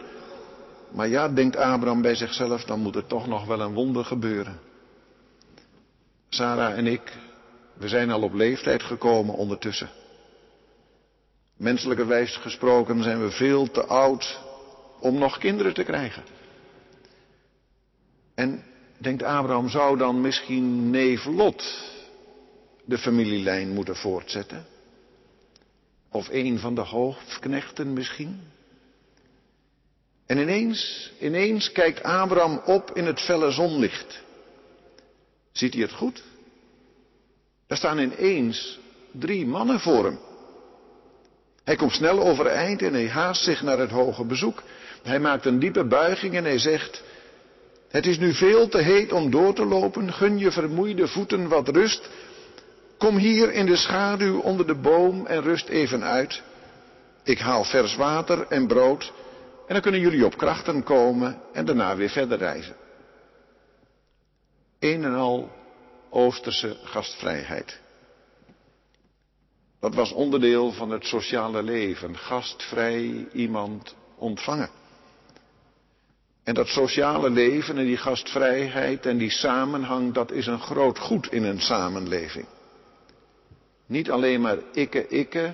Maar 0.91 1.07
ja, 1.07 1.29
denkt 1.29 1.55
Abraham 1.55 2.01
bij 2.01 2.15
zichzelf, 2.15 2.63
dan 2.63 2.79
moet 2.79 2.95
er 2.95 3.07
toch 3.07 3.27
nog 3.27 3.45
wel 3.45 3.59
een 3.59 3.73
wonder 3.73 4.05
gebeuren. 4.05 4.59
Sarah 6.29 6.77
en 6.77 6.87
ik, 6.87 7.17
we 7.73 7.87
zijn 7.87 8.11
al 8.11 8.21
op 8.21 8.33
leeftijd 8.33 8.83
gekomen 8.83 9.35
ondertussen. 9.35 9.89
Menselijkerwijs 11.57 12.37
gesproken 12.37 13.03
zijn 13.03 13.21
we 13.21 13.31
veel 13.31 13.71
te 13.71 13.85
oud 13.85 14.39
om 14.99 15.17
nog 15.17 15.37
kinderen 15.37 15.73
te 15.73 15.83
krijgen. 15.83 16.23
En 18.33 18.63
denkt 18.97 19.23
Abraham, 19.23 19.69
zou 19.69 19.97
dan 19.97 20.21
misschien 20.21 20.89
neef 20.89 21.25
Lot 21.25 21.93
de 22.85 22.97
familielijn 22.97 23.69
moeten 23.69 23.95
voortzetten? 23.95 24.73
Of 26.15 26.27
een 26.31 26.59
van 26.59 26.75
de 26.75 26.81
hoofdknechten 26.81 27.93
misschien? 27.93 28.41
En 30.25 30.37
ineens, 30.37 31.11
ineens 31.19 31.71
kijkt 31.71 32.03
Abraham 32.03 32.61
op 32.65 32.91
in 32.93 33.05
het 33.05 33.19
felle 33.19 33.51
zonlicht. 33.51 34.21
Ziet 35.51 35.73
hij 35.73 35.81
het 35.81 35.91
goed? 35.91 36.23
Er 37.67 37.77
staan 37.77 37.99
ineens 37.99 38.79
drie 39.11 39.45
mannen 39.45 39.79
voor 39.79 40.05
hem. 40.05 40.19
Hij 41.63 41.75
komt 41.75 41.91
snel 41.91 42.23
overeind 42.23 42.81
en 42.81 42.93
hij 42.93 43.09
haast 43.09 43.43
zich 43.43 43.61
naar 43.61 43.79
het 43.79 43.91
hoge 43.91 44.25
bezoek. 44.25 44.63
Hij 45.03 45.19
maakt 45.19 45.45
een 45.45 45.59
diepe 45.59 45.85
buiging 45.85 46.35
en 46.35 46.43
hij 46.43 46.59
zegt, 46.59 47.03
het 47.89 48.05
is 48.05 48.17
nu 48.17 48.33
veel 48.33 48.67
te 48.67 48.81
heet 48.81 49.11
om 49.11 49.31
door 49.31 49.53
te 49.53 49.65
lopen, 49.65 50.13
gun 50.13 50.37
je 50.37 50.51
vermoeide 50.51 51.07
voeten 51.07 51.47
wat 51.47 51.67
rust. 51.67 52.09
Kom 52.97 53.17
hier 53.17 53.51
in 53.51 53.65
de 53.65 53.75
schaduw 53.75 54.39
onder 54.39 54.67
de 54.67 54.75
boom 54.75 55.25
en 55.25 55.41
rust 55.41 55.67
even 55.67 56.03
uit. 56.03 56.41
Ik 57.23 57.39
haal 57.39 57.63
vers 57.63 57.95
water 57.95 58.47
en 58.47 58.67
brood 58.67 59.13
en 59.67 59.73
dan 59.73 59.81
kunnen 59.81 60.01
jullie 60.01 60.25
op 60.25 60.37
krachten 60.37 60.83
komen 60.83 61.41
en 61.53 61.65
daarna 61.65 61.95
weer 61.95 62.09
verder 62.09 62.37
reizen. 62.37 62.75
Een 64.79 65.03
en 65.03 65.15
al 65.15 65.51
Oosterse 66.09 66.77
gastvrijheid. 66.83 67.79
Dat 69.79 69.95
was 69.95 70.11
onderdeel 70.11 70.71
van 70.71 70.89
het 70.89 71.05
sociale 71.05 71.63
leven, 71.63 72.17
gastvrij 72.17 73.27
iemand 73.33 73.95
ontvangen. 74.15 74.69
En 76.43 76.53
dat 76.53 76.67
sociale 76.67 77.29
leven 77.29 77.77
en 77.77 77.85
die 77.85 77.97
gastvrijheid 77.97 79.05
en 79.05 79.17
die 79.17 79.29
samenhang, 79.29 80.13
dat 80.13 80.31
is 80.31 80.47
een 80.47 80.61
groot 80.61 80.99
goed 80.99 81.31
in 81.31 81.43
een 81.43 81.61
samenleving. 81.61 82.45
Niet 83.85 84.11
alleen 84.11 84.41
maar 84.41 84.57
ikke, 84.71 85.07
ikke 85.07 85.53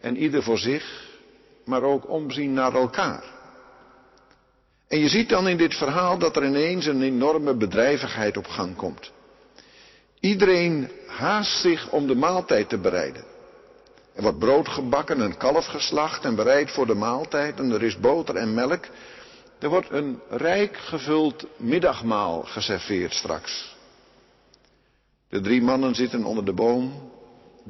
en 0.00 0.16
ieder 0.16 0.42
voor 0.42 0.58
zich, 0.58 1.06
maar 1.64 1.82
ook 1.82 2.08
omzien 2.08 2.52
naar 2.52 2.74
elkaar. 2.74 3.24
En 4.88 4.98
je 4.98 5.08
ziet 5.08 5.28
dan 5.28 5.48
in 5.48 5.56
dit 5.56 5.74
verhaal 5.74 6.18
dat 6.18 6.36
er 6.36 6.44
ineens 6.44 6.86
een 6.86 7.02
enorme 7.02 7.54
bedrijvigheid 7.54 8.36
op 8.36 8.46
gang 8.46 8.76
komt. 8.76 9.12
Iedereen 10.20 10.90
haast 11.06 11.60
zich 11.60 11.90
om 11.90 12.06
de 12.06 12.14
maaltijd 12.14 12.68
te 12.68 12.78
bereiden. 12.78 13.24
Er 14.14 14.22
wordt 14.22 14.38
brood 14.38 14.68
gebakken, 14.68 15.20
een 15.20 15.36
kalf 15.36 15.66
geslacht 15.66 16.24
en 16.24 16.34
bereid 16.34 16.70
voor 16.70 16.86
de 16.86 16.94
maaltijd 16.94 17.58
en 17.58 17.70
er 17.70 17.82
is 17.82 17.98
boter 17.98 18.36
en 18.36 18.54
melk. 18.54 18.86
Er 19.58 19.68
wordt 19.68 19.90
een 19.90 20.20
rijk 20.28 20.76
gevuld 20.76 21.46
middagmaal 21.56 22.42
geserveerd 22.42 23.12
straks. 23.12 23.76
De 25.28 25.40
drie 25.40 25.62
mannen 25.62 25.94
zitten 25.94 26.24
onder 26.24 26.44
de 26.44 26.52
boom. 26.52 27.12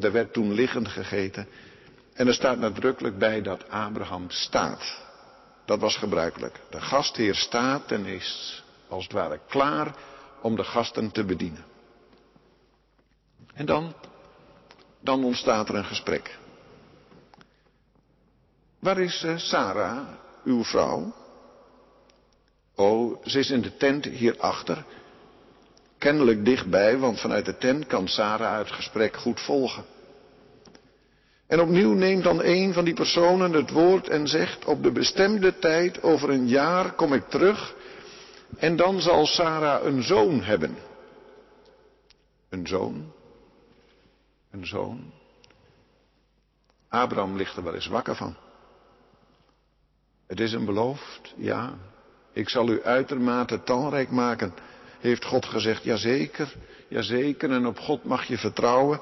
Er 0.01 0.13
werd 0.13 0.33
toen 0.33 0.53
liggend 0.53 0.89
gegeten. 0.89 1.49
En 2.15 2.27
er 2.27 2.35
staat 2.35 2.59
nadrukkelijk 2.59 3.19
bij 3.19 3.43
dat 3.43 3.69
Abraham 3.69 4.31
staat. 4.31 5.03
Dat 5.65 5.81
was 5.81 5.97
gebruikelijk. 5.97 6.61
De 6.71 6.81
gastheer 6.81 7.35
staat 7.35 7.93
en 7.93 8.07
is 8.07 8.63
als 8.89 9.05
het 9.05 9.13
ware 9.13 9.41
klaar 9.49 9.95
om 10.43 10.57
de 10.57 10.65
gasten 10.65 11.11
te 11.11 11.25
bedienen. 11.25 11.65
En 13.55 13.67
dan 13.67 13.95
dan 15.01 15.25
ontstaat 15.25 15.69
er 15.69 15.75
een 15.75 15.85
gesprek. 15.85 16.39
Waar 18.79 18.99
is 18.99 19.23
uh, 19.23 19.37
Sarah, 19.37 20.09
uw 20.45 20.65
vrouw? 20.65 21.15
Oh, 22.75 23.25
ze 23.25 23.39
is 23.39 23.51
in 23.51 23.61
de 23.61 23.77
tent 23.77 24.05
hierachter. 24.05 24.85
Kennelijk 25.99 26.45
dichtbij, 26.45 26.99
want 26.99 27.21
vanuit 27.21 27.45
de 27.45 27.59
tent 27.59 27.87
kan 27.87 28.09
Sarah 28.09 28.59
het 28.59 28.71
gesprek 28.71 29.17
goed 29.17 29.41
volgen. 29.41 29.85
En 31.47 31.61
opnieuw 31.61 31.93
neemt 31.93 32.25
dan 32.25 32.43
een 32.43 32.73
van 32.73 32.85
die 32.85 32.95
personen 32.95 33.53
het 33.53 33.71
woord 33.71 34.09
en 34.09 34.29
zegt, 34.29 34.65
op 34.65 34.83
de 34.83 34.93
bestemde 34.93 35.59
tijd, 35.59 36.03
over 36.03 36.31
een 36.31 36.49
jaar 36.49 36.93
kom 36.93 37.13
ik 37.13 37.29
terug 37.29 37.75
en 38.57 38.77
dan 38.77 39.01
zal 39.01 39.27
Sarah 39.27 39.85
een 39.85 40.03
zoon 40.03 40.43
hebben. 40.43 40.77
Een 42.49 42.67
zoon? 42.67 43.13
een 44.51 44.67
zoon. 44.67 45.13
Abraham 46.89 47.37
ligt 47.37 47.57
er 47.57 47.63
wel 47.63 47.75
eens 47.75 47.87
wakker 47.87 48.17
van. 48.17 48.37
Het 50.27 50.41
is 50.41 50.53
een 50.53 50.65
beloofd, 50.65 51.35
ja. 51.37 51.75
Ik 52.33 52.49
zal 52.49 52.69
u 52.69 52.83
uitermate 52.83 53.63
talrijk 53.63 54.11
maken, 54.11 54.55
heeft 55.01 55.25
God 55.25 55.45
gezegd. 55.45 55.85
Jazeker, 55.85 56.55
jazeker, 56.89 57.51
en 57.51 57.67
op 57.67 57.79
God 57.79 58.05
mag 58.05 58.25
je 58.25 58.39
vertrouwen. 58.39 59.01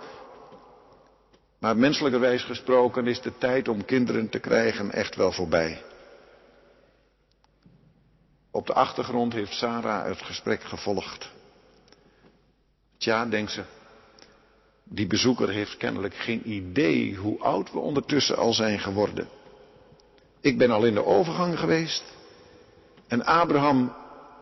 Maar 1.58 1.76
menselijkerwijs 1.76 2.42
gesproken 2.42 3.06
is 3.06 3.20
de 3.20 3.38
tijd 3.38 3.68
om 3.68 3.84
kinderen 3.84 4.28
te 4.28 4.38
krijgen 4.38 4.92
echt 4.92 5.16
wel 5.16 5.32
voorbij. 5.32 5.82
Op 8.50 8.66
de 8.66 8.72
achtergrond 8.74 9.32
heeft 9.32 9.52
Sarah 9.52 10.06
het 10.06 10.22
gesprek 10.22 10.62
gevolgd. 10.62 11.30
Tja, 12.98 13.26
denkt 13.26 13.50
ze, 13.50 13.62
die 14.84 15.06
bezoeker 15.06 15.48
heeft 15.48 15.76
kennelijk 15.76 16.14
geen 16.14 16.50
idee 16.50 17.16
hoe 17.16 17.40
oud 17.40 17.72
we 17.72 17.78
ondertussen 17.78 18.36
al 18.36 18.52
zijn 18.52 18.78
geworden. 18.78 19.28
Ik 20.40 20.58
ben 20.58 20.70
al 20.70 20.84
in 20.84 20.94
de 20.94 21.04
overgang 21.04 21.58
geweest. 21.58 22.04
En 23.06 23.24
Abraham 23.24 23.92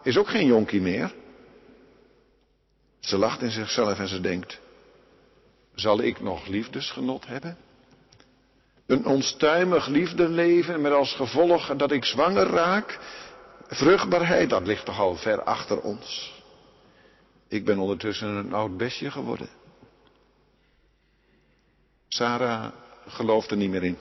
is 0.02 0.18
ook 0.18 0.28
geen 0.28 0.46
jonkie 0.46 0.80
meer. 0.80 1.14
Ze 3.04 3.18
lacht 3.18 3.42
in 3.42 3.50
zichzelf 3.50 3.98
en 3.98 4.08
ze 4.08 4.20
denkt, 4.20 4.60
zal 5.74 6.00
ik 6.00 6.20
nog 6.20 6.46
liefdesgenot 6.46 7.26
hebben? 7.26 7.56
Een 8.86 9.06
onstuimig 9.06 9.86
liefdeleven 9.86 10.80
met 10.80 10.92
als 10.92 11.14
gevolg 11.14 11.76
dat 11.76 11.92
ik 11.92 12.04
zwanger 12.04 12.46
raak? 12.46 12.98
Vruchtbaarheid, 13.66 14.50
dat 14.50 14.66
ligt 14.66 14.84
toch 14.84 14.98
al 14.98 15.16
ver 15.16 15.42
achter 15.42 15.80
ons. 15.80 16.32
Ik 17.48 17.64
ben 17.64 17.78
ondertussen 17.78 18.28
een 18.28 18.52
oud 18.52 18.76
besje 18.76 19.10
geworden. 19.10 19.48
Sarah 22.08 22.72
gelooft 23.06 23.50
er 23.50 23.56
niet 23.56 23.70
meer 23.70 23.84
in. 23.84 23.98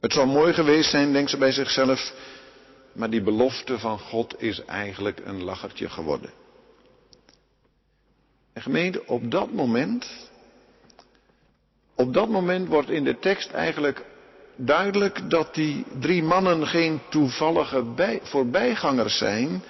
Het 0.00 0.12
zou 0.12 0.26
mooi 0.26 0.52
geweest 0.52 0.90
zijn, 0.90 1.12
denkt 1.12 1.30
ze 1.30 1.36
bij 1.36 1.52
zichzelf, 1.52 2.12
maar 2.92 3.10
die 3.10 3.22
belofte 3.22 3.78
van 3.78 3.98
God 3.98 4.42
is 4.42 4.64
eigenlijk 4.64 5.20
een 5.24 5.44
lachertje 5.44 5.88
geworden. 5.88 6.44
En 8.56 8.62
gemeente, 8.62 9.02
op 9.06 9.30
dat 9.30 9.52
moment, 9.52 10.06
op 11.94 12.14
dat 12.14 12.28
moment 12.28 12.68
wordt 12.68 12.90
in 12.90 13.04
de 13.04 13.18
tekst 13.18 13.50
eigenlijk 13.50 14.04
duidelijk 14.56 15.30
dat 15.30 15.54
die 15.54 15.84
drie 16.00 16.22
mannen 16.22 16.66
geen 16.66 17.00
toevallige 17.08 17.82
bij, 17.82 18.20
voorbijgangers 18.22 19.18
zijn. 19.18 19.62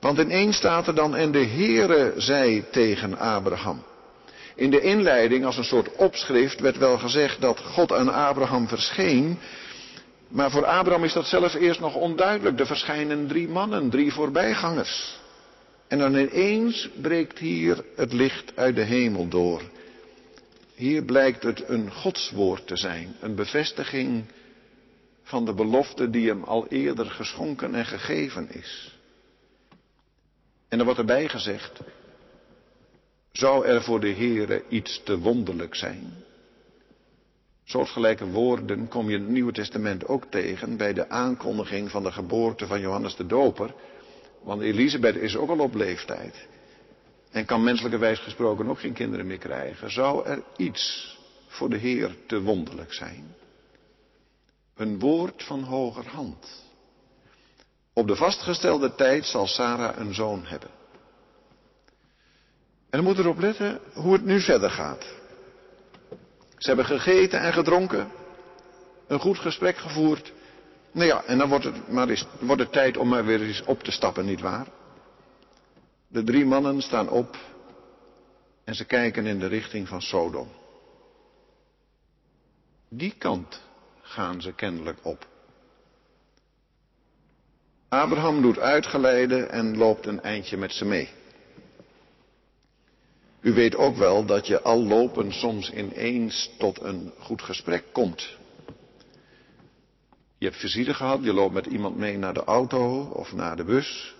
Want 0.00 0.18
ineens 0.18 0.56
staat 0.56 0.86
er 0.86 0.94
dan, 0.94 1.16
en 1.16 1.32
de 1.32 1.46
Heere 1.46 2.12
zei 2.16 2.64
tegen 2.70 3.18
Abraham. 3.18 3.82
In 4.54 4.70
de 4.70 4.80
inleiding, 4.80 5.44
als 5.44 5.56
een 5.56 5.64
soort 5.64 5.96
opschrift, 5.96 6.60
werd 6.60 6.76
wel 6.76 6.98
gezegd 6.98 7.40
dat 7.40 7.60
God 7.60 7.92
aan 7.92 8.12
Abraham 8.12 8.68
verscheen. 8.68 9.38
Maar 10.28 10.50
voor 10.50 10.64
Abraham 10.64 11.04
is 11.04 11.12
dat 11.12 11.26
zelf 11.26 11.54
eerst 11.54 11.80
nog 11.80 11.94
onduidelijk. 11.94 12.60
Er 12.60 12.66
verschijnen 12.66 13.26
drie 13.26 13.48
mannen, 13.48 13.90
drie 13.90 14.12
voorbijgangers. 14.12 15.24
En 15.88 15.98
dan 15.98 16.14
ineens 16.14 16.90
breekt 17.00 17.38
hier 17.38 17.84
het 17.96 18.12
licht 18.12 18.56
uit 18.56 18.74
de 18.74 18.82
hemel 18.82 19.28
door. 19.28 19.62
Hier 20.74 21.04
blijkt 21.04 21.42
het 21.42 21.68
een 21.68 21.92
godswoord 21.92 22.66
te 22.66 22.76
zijn, 22.76 23.16
een 23.20 23.34
bevestiging 23.34 24.24
van 25.22 25.44
de 25.44 25.54
belofte 25.54 26.10
die 26.10 26.28
hem 26.28 26.44
al 26.44 26.66
eerder 26.68 27.06
geschonken 27.06 27.74
en 27.74 27.86
gegeven 27.86 28.50
is. 28.50 28.98
En 30.68 30.78
er 30.78 30.84
wordt 30.84 31.00
erbij 31.00 31.28
gezegd, 31.28 31.80
zou 33.32 33.66
er 33.66 33.82
voor 33.82 34.00
de 34.00 34.12
Heere 34.12 34.64
iets 34.68 35.00
te 35.04 35.18
wonderlijk 35.18 35.74
zijn? 35.74 36.12
Soortgelijke 37.64 38.26
woorden 38.26 38.88
kom 38.88 39.08
je 39.08 39.16
in 39.16 39.22
het 39.22 39.30
Nieuwe 39.30 39.52
Testament 39.52 40.06
ook 40.06 40.24
tegen 40.24 40.76
bij 40.76 40.92
de 40.92 41.08
aankondiging 41.08 41.90
van 41.90 42.02
de 42.02 42.12
geboorte 42.12 42.66
van 42.66 42.80
Johannes 42.80 43.16
de 43.16 43.26
Doper. 43.26 43.74
Want 44.46 44.62
Elisabeth 44.62 45.16
is 45.16 45.36
ook 45.36 45.48
al 45.48 45.58
op 45.58 45.74
leeftijd. 45.74 46.46
En 47.30 47.44
kan 47.44 47.64
menselijke 47.64 47.98
wijs 47.98 48.18
gesproken 48.18 48.68
ook 48.68 48.80
geen 48.80 48.92
kinderen 48.92 49.26
meer 49.26 49.38
krijgen. 49.38 49.90
Zou 49.90 50.26
er 50.26 50.42
iets 50.56 51.16
voor 51.46 51.70
de 51.70 51.76
Heer 51.76 52.16
te 52.26 52.40
wonderlijk 52.40 52.92
zijn? 52.92 53.34
Een 54.76 54.98
woord 54.98 55.44
van 55.44 55.62
hoger 55.62 56.06
hand. 56.06 56.64
Op 57.92 58.06
de 58.06 58.16
vastgestelde 58.16 58.94
tijd 58.94 59.26
zal 59.26 59.46
Sarah 59.46 59.98
een 59.98 60.14
zoon 60.14 60.44
hebben. 60.44 60.70
En 62.90 63.02
dan 63.02 63.04
moet 63.04 63.18
erop 63.18 63.38
letten 63.38 63.80
hoe 63.94 64.12
het 64.12 64.24
nu 64.24 64.40
verder 64.40 64.70
gaat. 64.70 65.04
Ze 66.58 66.66
hebben 66.68 66.86
gegeten 66.86 67.40
en 67.40 67.52
gedronken, 67.52 68.10
een 69.06 69.20
goed 69.20 69.38
gesprek 69.38 69.76
gevoerd. 69.76 70.32
Nou 70.96 71.08
ja, 71.08 71.24
en 71.24 71.38
dan 71.38 71.48
wordt 71.48 71.64
het, 71.64 71.88
maar 71.88 72.08
eens, 72.08 72.26
wordt 72.40 72.62
het 72.62 72.72
tijd 72.72 72.96
om 72.96 73.08
maar 73.08 73.24
weer 73.24 73.42
eens 73.42 73.62
op 73.64 73.82
te 73.82 73.90
stappen, 73.90 74.24
nietwaar? 74.24 74.66
De 76.08 76.24
drie 76.24 76.44
mannen 76.44 76.82
staan 76.82 77.08
op 77.08 77.36
en 78.64 78.74
ze 78.74 78.84
kijken 78.84 79.26
in 79.26 79.38
de 79.38 79.46
richting 79.46 79.88
van 79.88 80.02
Sodom. 80.02 80.48
Die 82.88 83.14
kant 83.18 83.60
gaan 84.00 84.40
ze 84.40 84.52
kennelijk 84.52 84.98
op. 85.02 85.26
Abraham 87.88 88.42
doet 88.42 88.58
uitgeleide 88.58 89.44
en 89.44 89.76
loopt 89.76 90.06
een 90.06 90.22
eindje 90.22 90.56
met 90.56 90.72
ze 90.72 90.84
mee. 90.84 91.08
U 93.40 93.52
weet 93.52 93.76
ook 93.76 93.96
wel 93.96 94.24
dat 94.24 94.46
je 94.46 94.62
al 94.62 94.84
lopen 94.84 95.32
soms 95.32 95.72
ineens 95.72 96.50
tot 96.58 96.80
een 96.80 97.12
goed 97.18 97.42
gesprek 97.42 97.84
komt. 97.92 98.36
Je 100.46 100.52
hebt 100.52 100.64
visite 100.64 100.94
gehad, 100.94 101.24
je 101.24 101.32
loopt 101.32 101.54
met 101.54 101.66
iemand 101.66 101.96
mee 101.96 102.18
naar 102.18 102.34
de 102.34 102.44
auto 102.44 103.00
of 103.00 103.32
naar 103.32 103.56
de 103.56 103.64
bus. 103.64 104.14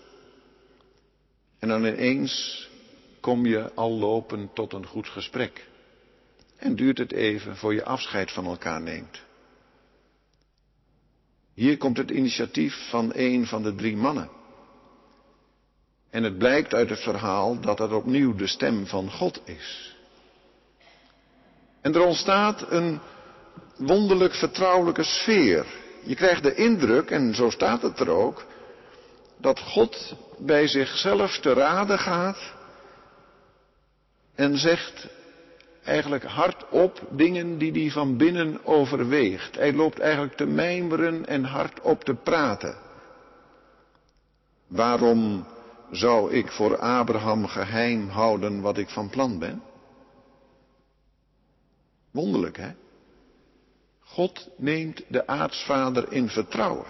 En 1.59 1.67
dan 1.67 1.85
ineens 1.85 2.67
kom 3.19 3.45
je 3.45 3.73
al 3.73 3.91
lopen 3.91 4.49
tot 4.53 4.73
een 4.73 4.85
goed 4.85 5.07
gesprek. 5.07 5.67
En 6.57 6.75
duurt 6.75 6.97
het 6.97 7.11
even 7.11 7.57
voor 7.57 7.73
je 7.73 7.83
afscheid 7.83 8.31
van 8.31 8.45
elkaar 8.45 8.81
neemt. 8.81 9.21
Hier 11.53 11.77
komt 11.77 11.97
het 11.97 12.11
initiatief 12.11 12.89
van 12.89 13.11
een 13.13 13.45
van 13.45 13.63
de 13.63 13.75
drie 13.75 13.97
mannen. 13.97 14.29
En 16.09 16.23
het 16.23 16.37
blijkt 16.37 16.73
uit 16.73 16.89
het 16.89 17.01
verhaal 17.01 17.59
dat 17.59 17.79
het 17.79 17.91
opnieuw 17.91 18.35
de 18.35 18.47
stem 18.47 18.87
van 18.87 19.11
God 19.11 19.41
is. 19.45 19.95
En 21.81 21.93
er 21.93 22.05
ontstaat 22.05 22.71
een 22.71 22.99
wonderlijk 23.77 24.33
vertrouwelijke 24.33 25.03
sfeer. 25.03 25.85
Je 26.03 26.15
krijgt 26.15 26.43
de 26.43 26.55
indruk, 26.55 27.11
en 27.11 27.35
zo 27.35 27.49
staat 27.49 27.81
het 27.81 27.99
er 27.99 28.09
ook, 28.09 28.45
dat 29.37 29.59
God 29.59 30.15
bij 30.37 30.67
zichzelf 30.67 31.39
te 31.39 31.53
raden 31.53 31.99
gaat 31.99 32.53
en 34.35 34.57
zegt 34.57 35.07
eigenlijk 35.83 36.23
hardop 36.23 37.01
dingen 37.09 37.57
die 37.57 37.71
hij 37.71 37.91
van 37.91 38.17
binnen 38.17 38.65
overweegt. 38.65 39.55
Hij 39.55 39.73
loopt 39.73 39.99
eigenlijk 39.99 40.35
te 40.35 40.45
mijmeren 40.45 41.25
en 41.25 41.43
hardop 41.43 42.03
te 42.03 42.13
praten. 42.13 42.77
Waarom 44.67 45.45
zou 45.91 46.31
ik 46.31 46.51
voor 46.51 46.77
Abraham 46.77 47.47
geheim 47.47 48.09
houden 48.09 48.61
wat 48.61 48.77
ik 48.77 48.89
van 48.89 49.09
plan 49.09 49.39
ben? 49.39 49.61
Wonderlijk, 52.11 52.57
hè? 52.57 52.71
God 54.07 54.49
neemt 54.57 55.01
de 55.07 55.27
aartsvader 55.27 56.11
in 56.11 56.29
vertrouwen. 56.29 56.85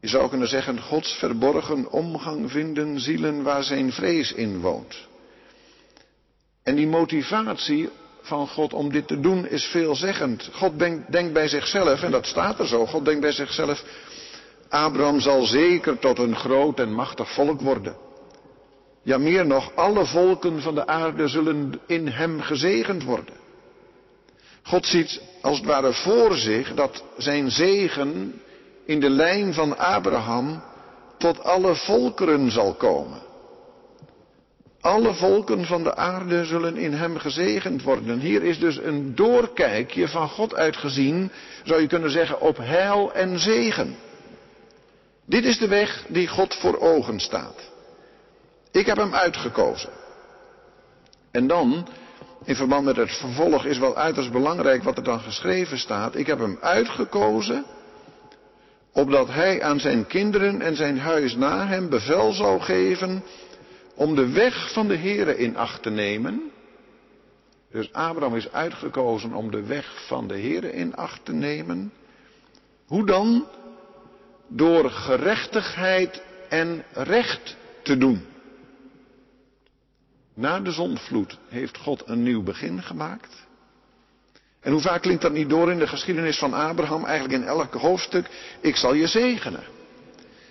Je 0.00 0.08
zou 0.08 0.28
kunnen 0.28 0.48
zeggen, 0.48 0.80
Gods 0.80 1.12
verborgen 1.12 1.90
omgang 1.90 2.50
vinden 2.50 3.00
zielen 3.00 3.42
waar 3.42 3.62
zijn 3.62 3.92
vrees 3.92 4.32
in 4.32 4.60
woont. 4.60 5.08
En 6.62 6.74
die 6.74 6.86
motivatie 6.86 7.88
van 8.22 8.48
God 8.48 8.72
om 8.72 8.92
dit 8.92 9.06
te 9.06 9.20
doen 9.20 9.46
is 9.46 9.64
veelzeggend. 9.64 10.48
God 10.52 10.78
denkt 11.10 11.32
bij 11.32 11.48
zichzelf, 11.48 12.02
en 12.02 12.10
dat 12.10 12.26
staat 12.26 12.58
er 12.58 12.66
zo, 12.66 12.86
God 12.86 13.04
denkt 13.04 13.20
bij 13.20 13.32
zichzelf, 13.32 13.84
Abraham 14.68 15.20
zal 15.20 15.44
zeker 15.44 15.98
tot 15.98 16.18
een 16.18 16.36
groot 16.36 16.78
en 16.78 16.92
machtig 16.94 17.34
volk 17.34 17.60
worden. 17.60 17.96
Ja, 19.02 19.18
meer 19.18 19.46
nog, 19.46 19.74
alle 19.74 20.06
volken 20.06 20.62
van 20.62 20.74
de 20.74 20.86
aarde 20.86 21.28
zullen 21.28 21.80
in 21.86 22.08
hem 22.08 22.40
gezegend 22.40 23.02
worden. 23.02 23.34
God 24.70 24.86
ziet 24.86 25.20
als 25.40 25.56
het 25.56 25.66
ware 25.66 25.92
voor 25.92 26.34
zich 26.34 26.74
dat 26.74 27.04
zijn 27.16 27.50
zegen 27.50 28.40
in 28.84 29.00
de 29.00 29.10
lijn 29.10 29.54
van 29.54 29.78
Abraham 29.78 30.62
tot 31.18 31.44
alle 31.44 31.74
volkeren 31.74 32.50
zal 32.50 32.74
komen. 32.74 33.18
Alle 34.80 35.14
volken 35.14 35.64
van 35.64 35.82
de 35.82 35.96
aarde 35.96 36.44
zullen 36.44 36.76
in 36.76 36.92
hem 36.92 37.18
gezegend 37.18 37.82
worden. 37.82 38.18
Hier 38.18 38.42
is 38.42 38.58
dus 38.58 38.76
een 38.76 39.14
doorkijkje 39.14 40.08
van 40.08 40.28
God 40.28 40.54
uitgezien, 40.54 41.30
zou 41.64 41.80
je 41.80 41.86
kunnen 41.86 42.10
zeggen, 42.10 42.40
op 42.40 42.56
heil 42.56 43.12
en 43.12 43.38
zegen. 43.38 43.96
Dit 45.26 45.44
is 45.44 45.58
de 45.58 45.68
weg 45.68 46.04
die 46.08 46.28
God 46.28 46.54
voor 46.54 46.78
ogen 46.78 47.20
staat. 47.20 47.70
Ik 48.72 48.86
heb 48.86 48.96
hem 48.96 49.14
uitgekozen. 49.14 49.90
En 51.30 51.46
dan, 51.46 51.86
in 52.44 52.56
verband 52.56 52.84
met 52.84 52.96
het 52.96 53.16
vervolg, 53.16 53.64
is 53.64 53.78
wel 53.78 53.96
uiterst 53.96 54.32
belangrijk 54.32 54.82
wat 54.82 54.96
er 54.96 55.04
dan 55.04 55.20
geschreven 55.20 55.78
staat. 55.78 56.16
Ik 56.16 56.26
heb 56.26 56.38
hem 56.38 56.58
uitgekozen, 56.60 57.64
opdat 58.92 59.28
hij 59.28 59.62
aan 59.62 59.80
zijn 59.80 60.06
kinderen 60.06 60.60
en 60.60 60.76
zijn 60.76 60.98
huis 60.98 61.36
na 61.36 61.66
hem 61.66 61.88
bevel 61.88 62.32
zou 62.32 62.60
geven 62.60 63.22
om 63.94 64.14
de 64.14 64.28
weg 64.28 64.72
van 64.72 64.88
de 64.88 64.96
Here 64.96 65.36
in 65.36 65.56
acht 65.56 65.82
te 65.82 65.90
nemen. 65.90 66.50
Dus 67.70 67.92
Abraham 67.92 68.36
is 68.36 68.52
uitgekozen 68.52 69.32
om 69.32 69.50
de 69.50 69.62
weg 69.62 70.06
van 70.06 70.28
de 70.28 70.38
Here 70.38 70.72
in 70.72 70.96
acht 70.96 71.24
te 71.24 71.32
nemen. 71.32 71.92
Hoe 72.86 73.06
dan? 73.06 73.46
door 74.50 74.90
gerechtigheid 74.90 76.22
en 76.48 76.84
recht 76.92 77.56
te 77.82 77.96
doen. 77.96 78.26
Na 80.40 80.60
de 80.60 80.70
zondvloed 80.70 81.38
heeft 81.48 81.76
God 81.76 82.02
een 82.06 82.22
nieuw 82.22 82.42
begin 82.42 82.82
gemaakt. 82.82 83.46
En 84.60 84.72
hoe 84.72 84.80
vaak 84.80 85.02
klinkt 85.02 85.22
dat 85.22 85.32
niet 85.32 85.48
door 85.48 85.70
in 85.70 85.78
de 85.78 85.86
geschiedenis 85.86 86.38
van 86.38 86.54
Abraham, 86.54 87.04
eigenlijk 87.04 87.42
in 87.42 87.48
elk 87.48 87.74
hoofdstuk? 87.74 88.56
Ik 88.60 88.76
zal 88.76 88.94
je 88.94 89.06
zegenen. 89.06 89.64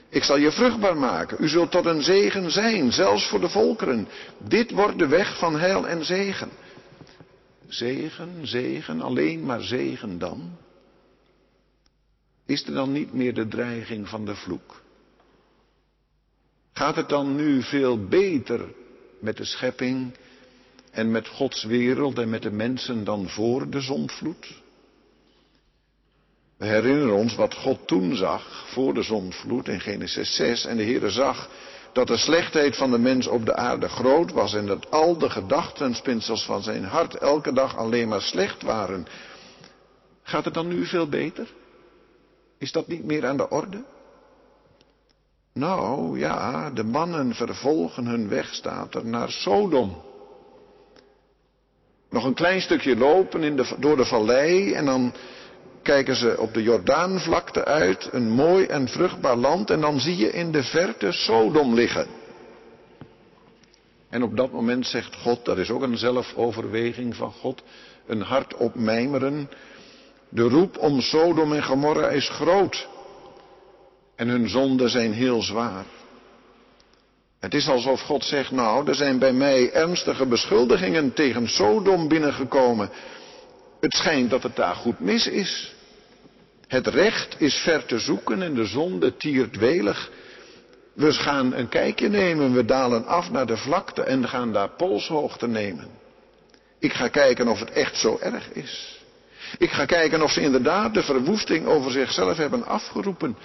Ik 0.10 0.24
zal 0.24 0.38
je 0.38 0.52
vruchtbaar 0.52 0.98
maken. 0.98 1.38
U 1.40 1.48
zult 1.48 1.72
tot 1.72 1.86
een 1.86 2.02
zegen 2.02 2.52
zijn, 2.52 2.92
zelfs 2.92 3.28
voor 3.28 3.40
de 3.40 3.50
volkeren. 3.50 4.08
Dit 4.38 4.72
wordt 4.72 5.00
de 5.00 5.08
weg 5.08 5.38
van 5.38 5.60
heil 5.60 5.88
en 5.88 6.06
zegen. 6.06 6.50
Zegen, 7.68 8.48
zegen, 8.48 9.02
alleen 9.02 9.46
maar 9.46 9.62
zegen 9.62 10.20
dan? 10.20 10.58
Is 12.46 12.66
er 12.66 12.74
dan 12.74 12.92
niet 12.92 13.14
meer 13.14 13.34
de 13.34 13.48
dreiging 13.48 14.10
van 14.10 14.26
de 14.26 14.36
vloek? 14.36 14.82
Gaat 16.74 16.96
het 16.96 17.10
dan 17.10 17.36
nu 17.36 17.62
veel 17.64 18.08
beter 18.08 18.62
met 19.20 19.38
de 19.38 19.46
schepping 19.46 20.14
en 20.92 21.12
met 21.12 21.28
Gods 21.28 21.64
wereld 21.64 22.20
en 22.20 22.30
met 22.30 22.42
de 22.42 22.52
mensen 22.52 23.04
dan 23.04 23.30
voor 23.30 23.70
de 23.70 23.82
zondvloed? 23.82 24.62
We 26.58 26.66
herinneren 26.66 27.16
ons 27.16 27.36
wat 27.36 27.54
God 27.54 27.88
toen 27.88 28.16
zag 28.16 28.68
voor 28.68 28.94
de 28.94 29.02
zondvloed 29.02 29.68
in 29.68 29.80
Genesis 29.80 30.36
6 30.36 30.66
en 30.66 30.78
de 30.78 30.84
Heere 30.84 31.10
zag 31.10 31.50
dat 31.94 32.08
de 32.08 32.18
slechtheid 32.18 32.76
van 32.76 32.92
de 32.92 32.98
mens 32.98 33.28
op 33.28 33.46
de 33.46 33.56
aarde 33.56 33.90
groot 33.90 34.32
was 34.32 34.54
en 34.54 34.66
dat 34.66 34.92
al 34.92 35.18
de 35.18 35.30
gedachtenspinsels 35.30 36.46
van 36.46 36.64
zijn 36.64 36.84
hart 36.84 37.16
elke 37.16 37.54
dag 37.54 37.78
alleen 37.78 38.08
maar 38.08 38.22
slecht 38.22 38.62
waren. 38.62 39.08
Gaat 40.24 40.46
het 40.46 40.54
dan 40.54 40.68
nu 40.68 40.86
veel 40.86 41.10
beter? 41.10 41.48
Is 42.58 42.72
dat 42.72 42.88
niet 42.88 43.04
meer 43.04 43.26
aan 43.26 43.38
de 43.38 43.50
orde? 43.50 43.84
Nou 45.54 46.20
ja, 46.20 46.70
de 46.70 46.84
mannen 46.84 47.34
vervolgen 47.34 48.06
hun 48.06 48.30
weg, 48.30 48.54
staat 48.54 48.96
er, 48.96 49.06
naar 49.06 49.30
Sodom. 49.30 50.02
Nog 52.10 52.24
een 52.24 52.34
klein 52.34 52.62
stukje 52.62 52.98
lopen 52.98 53.44
in 53.44 53.56
de, 53.56 53.76
door 53.80 53.98
de 53.98 54.06
vallei 54.06 54.74
en 54.74 54.86
dan 54.86 55.14
kijken 55.82 56.16
ze 56.16 56.36
op 56.38 56.54
de 56.54 56.64
Jordaanvlakte 56.64 57.66
uit, 57.66 58.10
een 58.12 58.30
mooi 58.30 58.66
en 58.66 58.88
vruchtbaar 58.88 59.36
land, 59.36 59.70
en 59.70 59.82
dan 59.82 60.00
zie 60.00 60.18
je 60.18 60.32
in 60.32 60.52
de 60.52 60.64
verte 60.64 61.12
Sodom 61.12 61.74
liggen. 61.74 62.08
En 64.10 64.24
op 64.24 64.38
dat 64.38 64.52
moment 64.52 64.86
zegt 64.86 65.16
God, 65.16 65.46
dat 65.46 65.58
is 65.58 65.70
ook 65.70 65.82
een 65.82 65.98
zelfoverweging 65.98 67.16
van 67.16 67.32
God, 67.32 67.64
een 68.06 68.22
hart 68.22 68.56
op 68.56 68.76
mijmeren. 68.76 69.50
De 70.30 70.42
roep 70.42 70.78
om 70.78 71.02
Sodom 71.02 71.54
en 71.54 71.64
Gomorra 71.64 72.08
is 72.08 72.30
groot. 72.30 72.88
En 74.20 74.28
hun 74.28 74.50
zonden 74.50 74.90
zijn 74.90 75.14
heel 75.14 75.42
zwaar. 75.42 75.86
Het 77.40 77.54
is 77.54 77.68
alsof 77.68 78.02
God 78.02 78.24
zegt, 78.24 78.52
nou, 78.52 78.88
er 78.88 78.96
zijn 78.96 79.20
bij 79.20 79.34
mij 79.34 79.72
ernstige 79.72 80.26
beschuldigingen 80.26 81.14
tegen 81.14 81.48
Sodom 81.48 82.08
binnengekomen. 82.08 82.90
Het 83.80 83.94
schijnt 83.94 84.30
dat 84.30 84.44
het 84.44 84.56
daar 84.56 84.76
goed 84.76 85.00
mis 85.00 85.28
is. 85.28 85.76
Het 86.68 86.88
recht 86.88 87.36
is 87.42 87.56
ver 87.56 87.86
te 87.86 88.00
zoeken 88.00 88.42
en 88.42 88.54
de 88.54 88.66
zonde 88.66 89.18
tiert 89.18 89.58
welig. 89.58 90.12
We 90.94 91.14
gaan 91.14 91.54
een 91.54 91.70
kijkje 91.70 92.10
nemen, 92.10 92.54
we 92.54 92.66
dalen 92.66 93.06
af 93.06 93.32
naar 93.32 93.46
de 93.46 93.58
vlakte 93.58 94.04
en 94.04 94.28
gaan 94.28 94.54
daar 94.54 94.70
polshoogte 94.70 95.48
nemen. 95.48 95.88
Ik 96.80 96.94
ga 96.94 97.08
kijken 97.08 97.48
of 97.48 97.60
het 97.60 97.72
echt 97.72 97.98
zo 97.98 98.18
erg 98.22 98.52
is. 98.52 99.04
Ik 99.58 99.72
ga 99.72 99.86
kijken 99.86 100.22
of 100.22 100.32
ze 100.32 100.42
inderdaad 100.42 100.94
de 100.94 101.04
verwoesting 101.04 101.66
over 101.66 101.92
zichzelf 101.92 102.38
hebben 102.38 102.66
afgeroepen. 102.66 103.38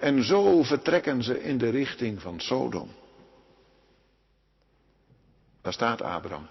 En 0.00 0.24
zo 0.24 0.62
vertrekken 0.62 1.22
ze 1.22 1.42
in 1.42 1.58
de 1.58 1.68
richting 1.68 2.20
van 2.20 2.40
Sodom. 2.40 2.90
Daar 5.62 5.72
staat 5.72 6.02
Abraham. 6.02 6.48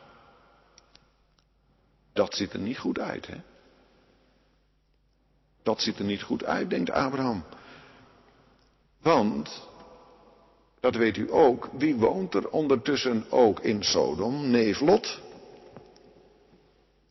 Dat 2.13 2.35
ziet 2.35 2.53
er 2.53 2.59
niet 2.59 2.77
goed 2.77 2.99
uit, 2.99 3.27
hè? 3.27 3.37
Dat 5.63 5.81
ziet 5.81 5.99
er 5.99 6.05
niet 6.05 6.21
goed 6.21 6.43
uit, 6.43 6.69
denkt 6.69 6.91
Abraham. 6.91 7.43
Want, 9.01 9.67
dat 10.79 10.95
weet 10.95 11.17
u 11.17 11.31
ook, 11.31 11.69
wie 11.71 11.95
woont 11.95 12.33
er 12.33 12.49
ondertussen 12.49 13.25
ook 13.29 13.59
in 13.59 13.83
Sodom? 13.83 14.49
Neef 14.49 14.79
Lot. 14.79 15.19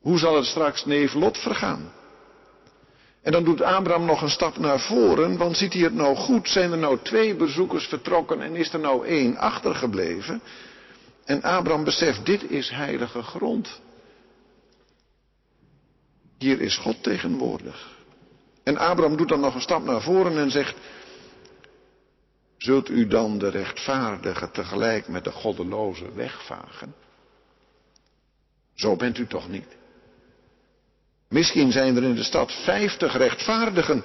Hoe 0.01 0.19
zal 0.19 0.37
het 0.37 0.45
straks 0.45 0.85
neef 0.85 1.15
Lot 1.15 1.39
vergaan? 1.39 1.93
En 3.29 3.35
dan 3.35 3.45
doet 3.45 3.63
Abraham 3.63 4.05
nog 4.05 4.23
een 4.23 4.31
stap 4.31 4.59
naar 4.59 4.81
voren, 4.81 5.37
want 5.37 5.57
ziet 5.57 5.73
hij 5.73 5.83
het 5.83 5.95
nou 5.95 6.17
goed? 6.17 6.49
Zijn 6.49 6.73
er 6.73 6.79
nou 6.79 6.99
twee 7.03 7.35
bezoekers 7.35 7.87
vertrokken 7.87 8.43
en 8.43 8.57
is 8.57 8.73
er 8.73 8.79
nou 8.81 9.07
één 9.07 9.37
achtergebleven? 9.37 10.41
En 11.25 11.43
Abraham 11.43 11.85
beseft, 11.85 12.27
dit 12.27 12.51
is 12.51 12.71
heilige 12.71 13.23
grond. 13.23 13.81
Hier 16.39 16.61
is 16.61 16.77
God 16.77 17.03
tegenwoordig. 17.03 17.97
En 18.63 18.77
Abraham 18.77 19.17
doet 19.17 19.29
dan 19.29 19.41
nog 19.41 19.55
een 19.55 19.61
stap 19.61 19.85
naar 19.85 20.03
voren 20.03 20.39
en 20.39 20.51
zegt, 20.51 20.77
zult 22.57 22.89
u 22.89 23.07
dan 23.07 23.39
de 23.39 23.49
rechtvaardige 23.49 24.51
tegelijk 24.51 25.09
met 25.09 25.25
de 25.25 25.33
goddeloze 25.33 26.13
wegvagen? 26.13 26.95
Zo 28.75 28.97
bent 28.97 29.19
u 29.19 29.27
toch 29.27 29.49
niet? 29.49 29.78
Misschien 31.29 31.73
zijn 31.73 31.97
er 31.97 32.03
in 32.03 32.15
de 32.15 32.23
stad 32.23 32.53
vijftig 32.53 33.17
rechtvaardigen. 33.17 34.05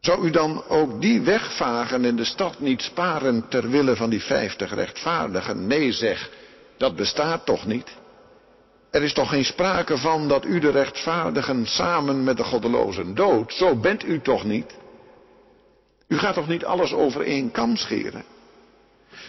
Zou 0.00 0.24
u 0.24 0.30
dan 0.30 0.64
ook 0.68 1.00
die 1.00 1.20
wegvagen 1.20 2.04
en 2.04 2.16
de 2.16 2.24
stad 2.24 2.60
niet 2.60 2.82
sparen 2.82 3.48
ter 3.48 3.70
wille 3.70 3.96
van 3.96 4.10
die 4.10 4.22
vijftig 4.22 4.74
rechtvaardigen? 4.74 5.66
Nee 5.66 5.92
zeg, 5.92 6.30
dat 6.76 6.96
bestaat 6.96 7.46
toch 7.46 7.66
niet? 7.66 7.98
Er 8.90 9.02
is 9.02 9.12
toch 9.12 9.28
geen 9.28 9.44
sprake 9.44 9.98
van 9.98 10.28
dat 10.28 10.44
u 10.44 10.58
de 10.58 10.70
rechtvaardigen 10.70 11.66
samen 11.66 12.24
met 12.24 12.36
de 12.36 12.44
goddelozen 12.44 13.14
dood. 13.14 13.52
Zo 13.52 13.76
bent 13.76 14.04
u 14.04 14.20
toch 14.20 14.44
niet? 14.44 14.74
U 16.08 16.18
gaat 16.18 16.34
toch 16.34 16.48
niet 16.48 16.64
alles 16.64 16.92
over 16.92 17.20
één 17.20 17.50
kam 17.50 17.76
scheren? 17.76 18.24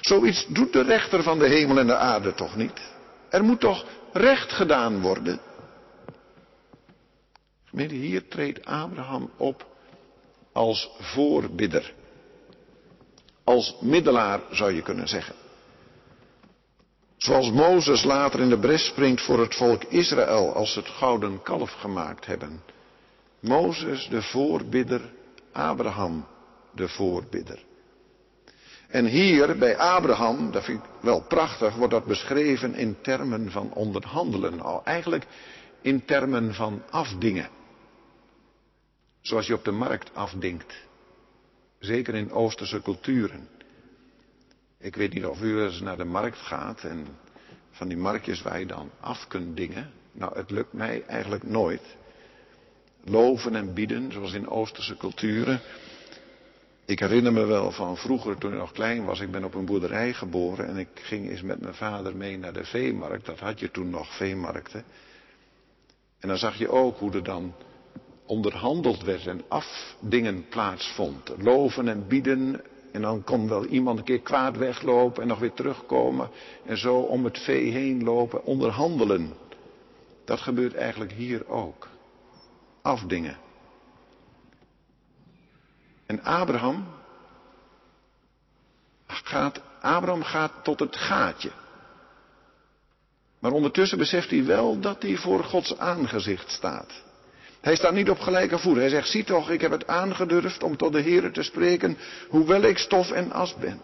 Zoiets 0.02 0.46
doet 0.48 0.74
de 0.74 0.82
rechter 0.82 1.24
van 1.24 1.40
de 1.40 1.48
hemel 1.48 1.80
en 1.80 1.88
de 1.88 1.96
aarde 1.96 2.34
toch 2.34 2.56
niet? 2.56 2.82
Er 3.30 3.44
moet 3.44 3.60
toch 3.60 3.86
recht 4.14 4.52
gedaan 4.52 5.02
worden? 5.02 5.40
Gemeente, 7.72 7.96
hier 7.96 8.28
treedt 8.28 8.66
Abraham 8.66 9.30
op 9.38 9.66
als 10.52 10.90
voorbidder. 11.00 11.94
Als 13.44 13.76
middelaar 13.82 14.42
zou 14.50 14.74
je 14.74 14.82
kunnen 14.82 15.08
zeggen. 15.08 15.36
Zoals 17.18 17.52
Mozes 17.52 18.04
later 18.04 18.40
in 18.40 18.50
de 18.50 18.60
bres 18.60 18.86
springt 18.86 19.22
voor 19.22 19.40
het 19.40 19.56
volk 19.56 19.84
Israël 19.84 20.54
als 20.54 20.74
ze 20.74 20.80
het 20.80 20.90
gouden 20.90 21.42
kalf 21.42 21.72
gemaakt 21.72 22.26
hebben. 22.26 22.62
Mozes 23.40 24.08
de 24.10 24.22
voorbidder, 24.22 25.02
Abraham 25.52 26.26
de 26.72 26.88
voorbidder. 26.88 27.64
En 28.88 29.06
hier 29.06 29.58
bij 29.58 29.78
Abraham, 29.78 30.52
dat 30.52 30.64
vind 30.64 30.84
ik 30.84 30.90
wel 31.02 31.22
prachtig, 31.22 31.76
wordt 31.76 31.94
dat 31.94 32.06
beschreven 32.06 32.76
in 32.76 32.98
termen 33.02 33.52
van 33.52 33.74
onderhandelen. 33.74 34.62
Al 34.62 34.82
eigenlijk 34.84 35.26
in 35.82 36.06
termen 36.06 36.54
van 36.54 36.82
afdingen. 36.90 37.50
Zoals 39.22 39.48
je 39.48 39.54
op 39.54 39.64
de 39.64 39.72
markt 39.72 40.16
afdingt. 40.16 40.74
Zeker 41.80 42.16
in 42.16 42.32
Oosterse 42.32 42.82
culturen. 42.82 43.48
Ik 44.78 44.96
weet 44.96 45.14
niet 45.14 45.26
of 45.26 45.42
u 45.42 45.62
eens 45.62 45.80
naar 45.80 45.98
de 45.98 46.06
markt 46.06 46.38
gaat 46.38 46.84
en 46.84 47.08
van 47.72 47.88
die 47.88 47.98
marktjes 47.98 48.42
waar 48.42 48.60
je 48.60 48.66
dan 48.66 48.90
af 49.00 49.28
kunt 49.28 49.58
dingen. 49.58 49.92
Nou, 50.12 50.38
het 50.38 50.52
lukt 50.52 50.74
mij 50.74 51.04
eigenlijk 51.06 51.44
nooit. 51.44 51.98
Loven 53.04 53.56
en 53.56 53.74
bieden, 53.74 54.12
zoals 54.12 54.34
in 54.34 54.50
Oosterse 54.50 54.98
culturen. 54.98 55.62
Ik 56.86 57.00
herinner 57.00 57.34
me 57.34 57.46
wel 57.46 57.72
van 57.72 57.98
vroeger, 57.98 58.38
toen 58.38 58.52
ik 58.52 58.58
nog 58.58 58.72
klein 58.72 59.06
was, 59.06 59.20
ik 59.20 59.32
ben 59.32 59.44
op 59.44 59.54
een 59.54 59.66
boerderij 59.66 60.14
geboren 60.14 60.68
en 60.68 60.78
ik 60.78 60.90
ging 60.94 61.30
eens 61.30 61.42
met 61.42 61.62
mijn 61.62 61.74
vader 61.74 62.16
mee 62.16 62.38
naar 62.38 62.54
de 62.54 62.66
veemarkt. 62.66 63.26
Dat 63.26 63.40
had 63.40 63.60
je 63.60 63.72
toen 63.72 63.90
nog, 63.90 64.16
veemarkten. 64.16 64.84
En 66.20 66.28
dan 66.28 66.38
zag 66.38 66.58
je 66.58 66.70
ook 66.70 66.98
hoe 66.98 67.14
er 67.14 67.24
dan 67.24 67.54
onderhandeld 68.32 69.04
werd 69.04 69.28
en 69.28 69.42
afdingen 69.48 70.48
plaatsvond. 70.50 71.32
Loven 71.38 71.88
en 71.88 72.08
bieden 72.08 72.62
en 72.92 73.02
dan 73.02 73.24
kon 73.24 73.48
wel 73.48 73.66
iemand 73.66 74.00
een 74.00 74.06
keer 74.06 74.22
kwaad 74.22 74.58
weglopen 74.58 75.22
en 75.22 75.28
nog 75.28 75.40
weer 75.40 75.54
terugkomen. 75.54 76.30
En 76.66 76.78
zo 76.78 76.98
om 76.98 77.24
het 77.24 77.40
vee 77.40 77.72
heen 77.72 78.04
lopen, 78.04 78.46
onderhandelen. 78.46 79.34
Dat 80.26 80.40
gebeurt 80.40 80.76
eigenlijk 80.76 81.12
hier 81.12 81.48
ook. 81.48 81.88
Afdingen. 82.82 83.38
En 86.06 86.24
Abraham 86.24 86.88
gaat, 89.08 89.62
Abraham 89.82 90.24
gaat 90.24 90.52
tot 90.64 90.80
het 90.80 90.96
gaatje. 90.96 91.52
Maar 93.40 93.52
ondertussen 93.52 93.98
beseft 93.98 94.30
hij 94.30 94.46
wel 94.46 94.80
dat 94.80 95.02
hij 95.02 95.16
voor 95.16 95.44
Gods 95.44 95.78
aangezicht 95.78 96.52
staat. 96.52 97.11
Hij 97.62 97.76
staat 97.76 97.94
niet 97.94 98.10
op 98.10 98.20
gelijke 98.20 98.60
voet. 98.60 98.76
Hij 98.76 98.90
zegt, 98.90 99.10
zie 99.10 99.24
toch, 99.24 99.50
ik 99.50 99.62
heb 99.62 99.72
het 99.72 99.88
aangedurfd 99.88 100.64
om 100.64 100.78
tot 100.78 100.92
de 100.94 101.02
Heer 101.02 101.32
te 101.32 101.44
spreken, 101.44 101.98
hoewel 102.30 102.62
ik 102.62 102.78
stof 102.78 103.12
en 103.12 103.32
as 103.32 103.56
ben. 103.56 103.82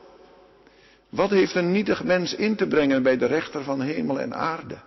Wat 1.09 1.29
heeft 1.29 1.55
een 1.55 1.71
nietig 1.71 2.03
mens 2.03 2.35
in 2.35 2.55
te 2.55 2.67
brengen 2.67 3.03
bij 3.03 3.17
de 3.17 3.25
rechter 3.25 3.63
van 3.63 3.81
hemel 3.81 4.19
en 4.19 4.35
aarde? 4.35 4.77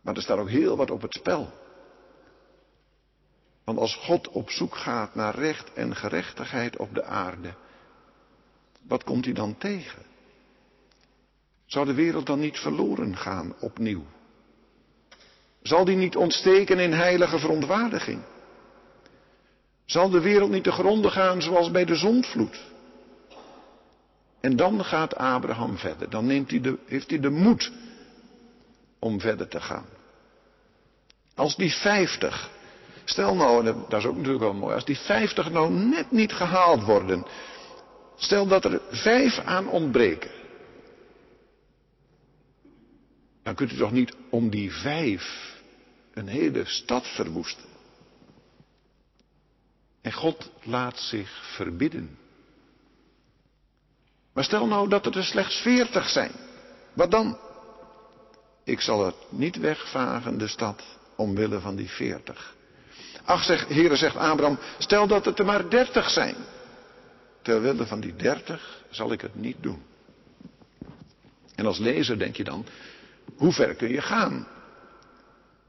Maar 0.00 0.14
er 0.14 0.22
staat 0.22 0.38
ook 0.38 0.48
heel 0.48 0.76
wat 0.76 0.90
op 0.90 1.02
het 1.02 1.14
spel. 1.14 1.52
Want 3.64 3.78
als 3.78 3.96
God 3.96 4.28
op 4.28 4.50
zoek 4.50 4.76
gaat 4.76 5.14
naar 5.14 5.34
recht 5.34 5.72
en 5.72 5.96
gerechtigheid 5.96 6.76
op 6.76 6.94
de 6.94 7.04
aarde, 7.04 7.54
wat 8.82 9.04
komt 9.04 9.24
hij 9.24 9.34
dan 9.34 9.58
tegen? 9.58 10.02
Zou 11.66 11.86
de 11.86 11.94
wereld 11.94 12.26
dan 12.26 12.40
niet 12.40 12.58
verloren 12.58 13.16
gaan 13.16 13.54
opnieuw? 13.60 14.04
Zal 15.64 15.84
die 15.84 15.96
niet 15.96 16.16
ontsteken 16.16 16.78
in 16.78 16.92
heilige 16.92 17.38
verontwaardiging? 17.38 18.22
Zal 19.84 20.10
de 20.10 20.20
wereld 20.20 20.50
niet 20.50 20.64
te 20.64 20.72
gronden 20.72 21.10
gaan 21.10 21.42
zoals 21.42 21.70
bij 21.70 21.84
de 21.84 21.94
zondvloed? 21.94 22.60
En 24.40 24.56
dan 24.56 24.84
gaat 24.84 25.16
Abraham 25.16 25.78
verder. 25.78 26.10
Dan 26.10 26.26
neemt 26.26 26.50
hij 26.50 26.60
de, 26.60 26.78
heeft 26.86 27.10
hij 27.10 27.20
de 27.20 27.30
moed 27.30 27.72
om 28.98 29.20
verder 29.20 29.48
te 29.48 29.60
gaan. 29.60 29.86
Als 31.34 31.56
die 31.56 31.72
vijftig, 31.72 32.50
stel 33.04 33.34
nou, 33.34 33.64
dat 33.64 34.00
is 34.00 34.06
ook 34.06 34.16
natuurlijk 34.16 34.44
wel 34.44 34.54
mooi, 34.54 34.74
als 34.74 34.84
die 34.84 34.98
vijftig 34.98 35.50
nou 35.50 35.72
net 35.72 36.10
niet 36.10 36.32
gehaald 36.32 36.82
worden, 36.82 37.26
stel 38.16 38.46
dat 38.46 38.64
er 38.64 38.80
vijf 38.90 39.38
aan 39.38 39.68
ontbreken, 39.68 40.30
dan 43.42 43.54
kunt 43.54 43.72
u 43.72 43.76
toch 43.76 43.92
niet 43.92 44.16
om 44.30 44.50
die 44.50 44.72
vijf 44.72 45.53
een 46.14 46.28
hele 46.28 46.64
stad 46.64 47.06
verwoesten. 47.06 47.64
En 50.00 50.12
God 50.12 50.50
laat 50.62 50.98
zich 50.98 51.54
verbidden. 51.54 52.18
Maar 54.32 54.44
stel 54.44 54.66
nou 54.66 54.88
dat 54.88 55.06
er 55.06 55.16
er 55.16 55.24
slechts 55.24 55.60
veertig 55.60 56.08
zijn. 56.08 56.32
Wat 56.92 57.10
dan? 57.10 57.38
Ik 58.64 58.80
zal 58.80 59.04
het 59.04 59.14
niet 59.28 59.56
wegvagen, 59.56 60.38
de 60.38 60.48
stad, 60.48 60.82
omwille 61.16 61.60
van 61.60 61.76
die 61.76 61.90
veertig. 61.90 62.54
Ach, 63.24 63.44
zeg, 63.44 63.68
heren, 63.68 63.98
zegt 63.98 64.16
Abraham, 64.16 64.58
stel 64.78 65.06
dat 65.06 65.24
het 65.24 65.38
er 65.38 65.44
maar 65.44 65.70
dertig 65.70 66.10
zijn. 66.10 66.36
Terwille 67.42 67.86
van 67.86 68.00
die 68.00 68.16
dertig 68.16 68.84
zal 68.90 69.12
ik 69.12 69.20
het 69.20 69.34
niet 69.34 69.56
doen. 69.60 69.82
En 71.54 71.66
als 71.66 71.78
lezer 71.78 72.18
denk 72.18 72.36
je 72.36 72.44
dan, 72.44 72.66
hoe 73.36 73.52
ver 73.52 73.74
kun 73.74 73.88
je 73.88 74.00
gaan? 74.00 74.46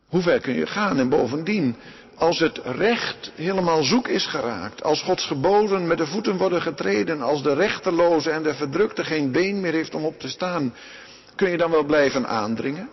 Hoe 0.07 0.21
ver 0.21 0.39
kun 0.39 0.53
je 0.53 0.67
gaan? 0.67 0.99
En 0.99 1.09
bovendien, 1.09 1.75
als 2.15 2.39
het 2.39 2.57
recht 2.57 3.31
helemaal 3.35 3.83
zoek 3.83 4.07
is 4.07 4.25
geraakt, 4.25 4.83
als 4.83 5.01
Gods 5.01 5.25
geboden 5.25 5.87
met 5.87 5.97
de 5.97 6.07
voeten 6.07 6.37
worden 6.37 6.61
getreden, 6.61 7.21
als 7.21 7.43
de 7.43 7.53
rechteloze 7.53 8.31
en 8.31 8.43
de 8.43 8.53
verdrukte 8.53 9.03
geen 9.03 9.31
been 9.31 9.59
meer 9.59 9.73
heeft 9.73 9.95
om 9.95 10.05
op 10.05 10.19
te 10.19 10.29
staan, 10.29 10.73
kun 11.35 11.49
je 11.49 11.57
dan 11.57 11.71
wel 11.71 11.83
blijven 11.83 12.27
aandringen? 12.27 12.89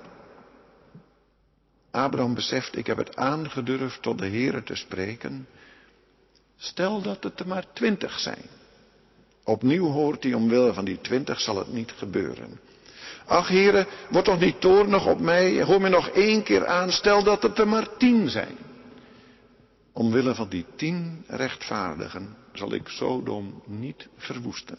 Abraham 1.91 2.35
beseft, 2.35 2.77
ik 2.77 2.87
heb 2.87 2.97
het 2.97 3.17
aangedurfd 3.17 4.03
tot 4.03 4.19
de 4.19 4.27
Heere 4.27 4.63
te 4.63 4.75
spreken. 4.75 5.47
Stel 6.57 7.03
dat 7.03 7.23
het 7.23 7.41
er 7.41 7.47
maar 7.47 7.65
twintig 7.73 8.19
zijn. 8.19 8.45
Opnieuw 9.45 9.87
hoort 9.87 10.23
hij 10.23 10.35
omwille 10.35 10.73
van 10.73 10.85
die 10.85 11.01
twintig 11.01 11.41
zal 11.41 11.57
het 11.57 11.73
niet 11.73 11.93
gebeuren. 11.97 12.61
Ach 13.33 13.49
heren, 13.49 13.87
word 14.11 14.25
toch 14.25 14.39
niet 14.39 14.61
toornig 14.61 15.07
op 15.07 15.21
mij, 15.21 15.63
hoor 15.63 15.81
me 15.81 15.89
nog 15.89 16.09
één 16.09 16.43
keer 16.43 16.67
aan, 16.67 16.93
stel 16.93 17.23
dat 17.23 17.43
het 17.43 17.59
er 17.59 17.69
maar 17.69 17.97
tien 17.97 18.29
zijn. 18.29 18.57
Omwille 19.93 20.35
van 20.35 20.49
die 20.49 20.67
tien 20.77 21.25
rechtvaardigen 21.27 22.37
zal 22.53 22.73
ik 22.73 22.89
Sodom 22.89 23.63
niet 23.67 24.09
verwoesten. 24.17 24.79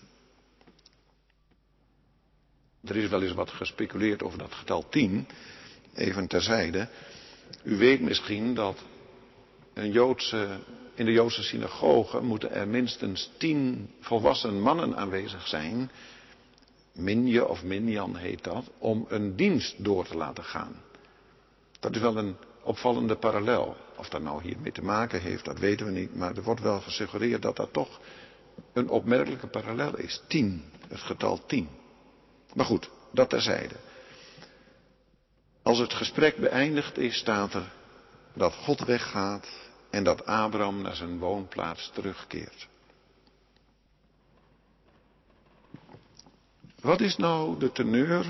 Er 2.83 2.95
is 2.95 3.09
wel 3.09 3.21
eens 3.21 3.33
wat 3.33 3.49
gespeculeerd 3.49 4.23
over 4.23 4.37
dat 4.37 4.53
getal 4.53 4.89
tien, 4.89 5.27
even 5.93 6.27
terzijde. 6.27 6.87
U 7.63 7.77
weet 7.77 8.01
misschien 8.01 8.53
dat 8.53 8.83
een 9.73 9.91
Joodse, 9.91 10.59
in 10.95 11.05
de 11.05 11.11
Joodse 11.11 11.43
synagoge 11.43 12.21
moeten 12.21 12.51
er 12.51 12.67
minstens 12.67 13.31
tien 13.37 13.89
volwassen 13.99 14.61
mannen 14.61 14.95
aanwezig 14.95 15.47
zijn 15.47 15.91
Minje 16.93 17.47
of 17.47 17.63
Minjan 17.63 18.15
heet 18.15 18.43
dat, 18.43 18.69
om 18.77 19.05
een 19.09 19.35
dienst 19.35 19.83
door 19.83 20.05
te 20.05 20.17
laten 20.17 20.43
gaan. 20.43 20.81
Dat 21.79 21.95
is 21.95 22.01
wel 22.01 22.17
een 22.17 22.35
opvallende 22.63 23.15
parallel. 23.15 23.75
Of 23.97 24.09
dat 24.09 24.21
nou 24.21 24.43
hiermee 24.43 24.71
te 24.71 24.83
maken 24.83 25.21
heeft, 25.21 25.45
dat 25.45 25.59
weten 25.59 25.85
we 25.85 25.91
niet. 25.91 26.15
Maar 26.15 26.35
er 26.35 26.43
wordt 26.43 26.61
wel 26.61 26.81
gesuggereerd 26.81 27.41
dat 27.41 27.55
dat 27.55 27.73
toch 27.73 27.99
een 28.73 28.89
opmerkelijke 28.89 29.47
parallel 29.47 29.97
is. 29.97 30.21
Tien, 30.27 30.63
het 30.87 30.99
getal 30.99 31.45
tien. 31.45 31.69
Maar 32.53 32.65
goed, 32.65 32.89
dat 33.11 33.29
terzijde. 33.29 33.75
Als 35.61 35.77
het 35.77 35.93
gesprek 35.93 36.37
beëindigd 36.37 36.97
is, 36.97 37.17
staat 37.17 37.53
er 37.53 37.71
dat 38.33 38.53
God 38.53 38.79
weggaat 38.79 39.47
en 39.89 40.03
dat 40.03 40.25
Abraham 40.25 40.81
naar 40.81 40.95
zijn 40.95 41.19
woonplaats 41.19 41.91
terugkeert. 41.93 42.67
Wat 46.83 47.01
is 47.01 47.15
nou 47.15 47.59
de 47.59 47.71
teneur 47.71 48.25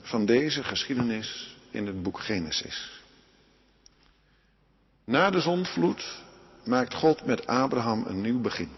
van 0.00 0.26
deze 0.26 0.64
geschiedenis 0.64 1.56
in 1.70 1.86
het 1.86 2.02
boek 2.02 2.20
Genesis? 2.20 3.02
Na 5.04 5.30
de 5.30 5.40
zondvloed 5.40 6.22
maakt 6.64 6.94
God 6.94 7.24
met 7.24 7.46
Abraham 7.46 8.04
een 8.06 8.20
nieuw 8.20 8.40
begin. 8.40 8.70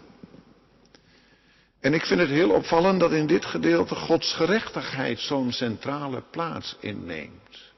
En 1.79 1.93
ik 1.93 2.05
vind 2.05 2.19
het 2.19 2.29
heel 2.29 2.51
opvallend 2.51 2.99
dat 2.99 3.11
in 3.11 3.27
dit 3.27 3.45
gedeelte 3.45 3.95
Gods 3.95 4.33
gerechtigheid 4.33 5.19
zo'n 5.19 5.51
centrale 5.51 6.23
plaats 6.31 6.77
inneemt. 6.79 7.71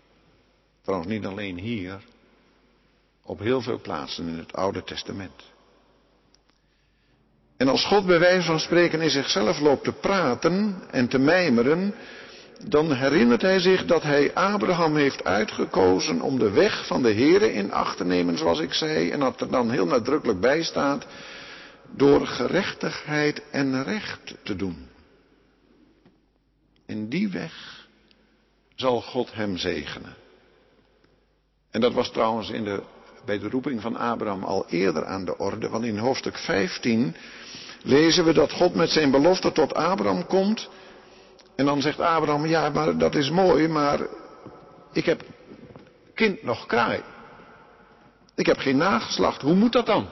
Trouwens 0.82 1.12
niet 1.12 1.26
alleen 1.26 1.60
hier, 1.60 2.02
op 3.22 3.40
heel 3.40 3.62
veel 3.62 3.82
plaatsen 3.82 4.28
in 4.28 4.38
het 4.38 4.54
Oude 4.54 4.84
Testament. 4.84 5.53
En 7.64 7.70
als 7.70 7.86
God 7.86 8.06
bij 8.06 8.20
wijze 8.20 8.48
van 8.48 8.60
spreken 8.60 9.02
in 9.02 9.10
zichzelf 9.10 9.60
loopt 9.60 9.84
te 9.84 9.92
praten 9.92 10.76
en 10.92 11.08
te 11.08 11.18
mijmeren, 11.18 11.94
dan 12.68 12.94
herinnert 12.94 13.42
hij 13.42 13.60
zich 13.60 13.86
dat 13.86 14.04
hij 14.04 14.34
Abraham 14.34 14.96
heeft 14.96 15.24
uitgekozen 15.24 16.22
om 16.22 16.40
de 16.40 16.50
weg 16.52 16.88
van 16.88 17.04
de 17.04 17.14
Here 17.14 17.54
in 17.54 17.72
acht 17.72 17.98
te 17.98 18.06
nemen, 18.06 18.38
zoals 18.38 18.60
ik 18.60 18.74
zei, 18.74 19.12
en 19.12 19.20
dat 19.20 19.42
er 19.42 19.52
dan 19.52 19.72
heel 19.72 19.86
nadrukkelijk 19.86 20.40
bij 20.40 20.64
staat, 20.64 21.06
door 21.92 22.28
gerechtigheid 22.28 23.42
en 23.52 23.84
recht 23.84 24.36
te 24.44 24.56
doen. 24.56 24.88
In 26.86 27.10
die 27.10 27.30
weg 27.30 27.88
zal 28.76 29.02
God 29.02 29.34
hem 29.34 29.58
zegenen. 29.58 30.16
En 31.72 31.82
dat 31.82 31.94
was 31.94 32.12
trouwens 32.12 32.50
in 32.50 32.64
de, 32.64 32.84
bij 33.26 33.40
de 33.40 33.50
roeping 33.50 33.82
van 33.82 33.96
Abraham 33.96 34.44
al 34.44 34.66
eerder 34.70 35.06
aan 35.06 35.26
de 35.26 35.38
orde, 35.38 35.70
want 35.70 35.84
in 35.84 35.98
hoofdstuk 35.98 36.38
15 36.38 37.16
lezen 37.84 38.26
we 38.26 38.34
dat 38.34 38.52
God 38.52 38.76
met 38.76 38.90
zijn 38.90 39.12
belofte 39.12 39.52
tot 39.52 39.74
Abraham 39.74 40.26
komt. 40.26 40.70
En 41.56 41.66
dan 41.66 41.82
zegt 41.82 42.00
Abraham, 42.00 42.46
ja, 42.46 42.70
maar 42.70 42.98
dat 42.98 43.16
is 43.16 43.30
mooi, 43.30 43.68
maar 43.68 44.00
ik 44.92 45.06
heb 45.06 45.22
kind 46.14 46.44
nog 46.44 46.66
kraai. 46.66 47.02
Ik 48.36 48.46
heb 48.46 48.58
geen 48.58 48.78
nageslacht, 48.78 49.42
hoe 49.42 49.54
moet 49.56 49.72
dat 49.74 49.86
dan? 49.86 50.08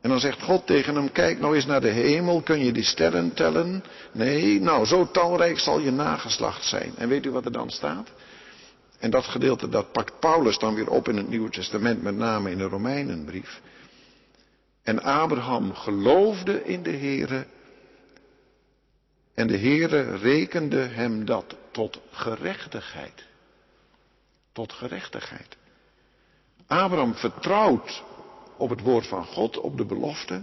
En 0.00 0.08
dan 0.08 0.20
zegt 0.20 0.42
God 0.42 0.66
tegen 0.66 0.94
hem, 0.94 1.12
kijk 1.12 1.40
nou 1.40 1.54
eens 1.54 1.66
naar 1.66 1.80
de 1.80 1.88
hemel, 1.88 2.40
kun 2.40 2.64
je 2.64 2.72
die 2.72 2.84
sterren 2.84 3.34
tellen? 3.34 3.84
Nee, 4.12 4.60
nou 4.60 4.84
zo 4.84 5.10
talrijk 5.10 5.58
zal 5.58 5.78
je 5.78 5.90
nageslacht 5.90 6.64
zijn. 6.64 6.92
En 6.96 7.08
weet 7.08 7.26
u 7.26 7.30
wat 7.30 7.44
er 7.44 7.52
dan 7.52 7.70
staat? 7.70 8.08
En 9.02 9.10
dat 9.10 9.24
gedeelte, 9.24 9.68
dat 9.68 9.92
pakt 9.92 10.18
Paulus 10.18 10.58
dan 10.58 10.74
weer 10.74 10.90
op 10.90 11.08
in 11.08 11.16
het 11.16 11.28
Nieuwe 11.28 11.50
Testament, 11.50 12.02
met 12.02 12.16
name 12.16 12.50
in 12.50 12.58
de 12.58 12.64
Romeinenbrief. 12.64 13.60
En 14.82 15.02
Abraham 15.02 15.74
geloofde 15.74 16.64
in 16.64 16.82
de 16.82 16.90
Heere. 16.90 17.46
En 19.34 19.46
de 19.46 19.58
Heere 19.58 20.16
rekende 20.16 20.80
hem 20.80 21.24
dat 21.24 21.56
tot 21.70 22.00
gerechtigheid. 22.10 23.24
Tot 24.52 24.72
gerechtigheid. 24.72 25.56
Abraham 26.66 27.14
vertrouwt 27.14 28.02
op 28.56 28.70
het 28.70 28.80
woord 28.80 29.06
van 29.06 29.24
God, 29.24 29.58
op 29.58 29.76
de 29.76 29.84
belofte. 29.84 30.42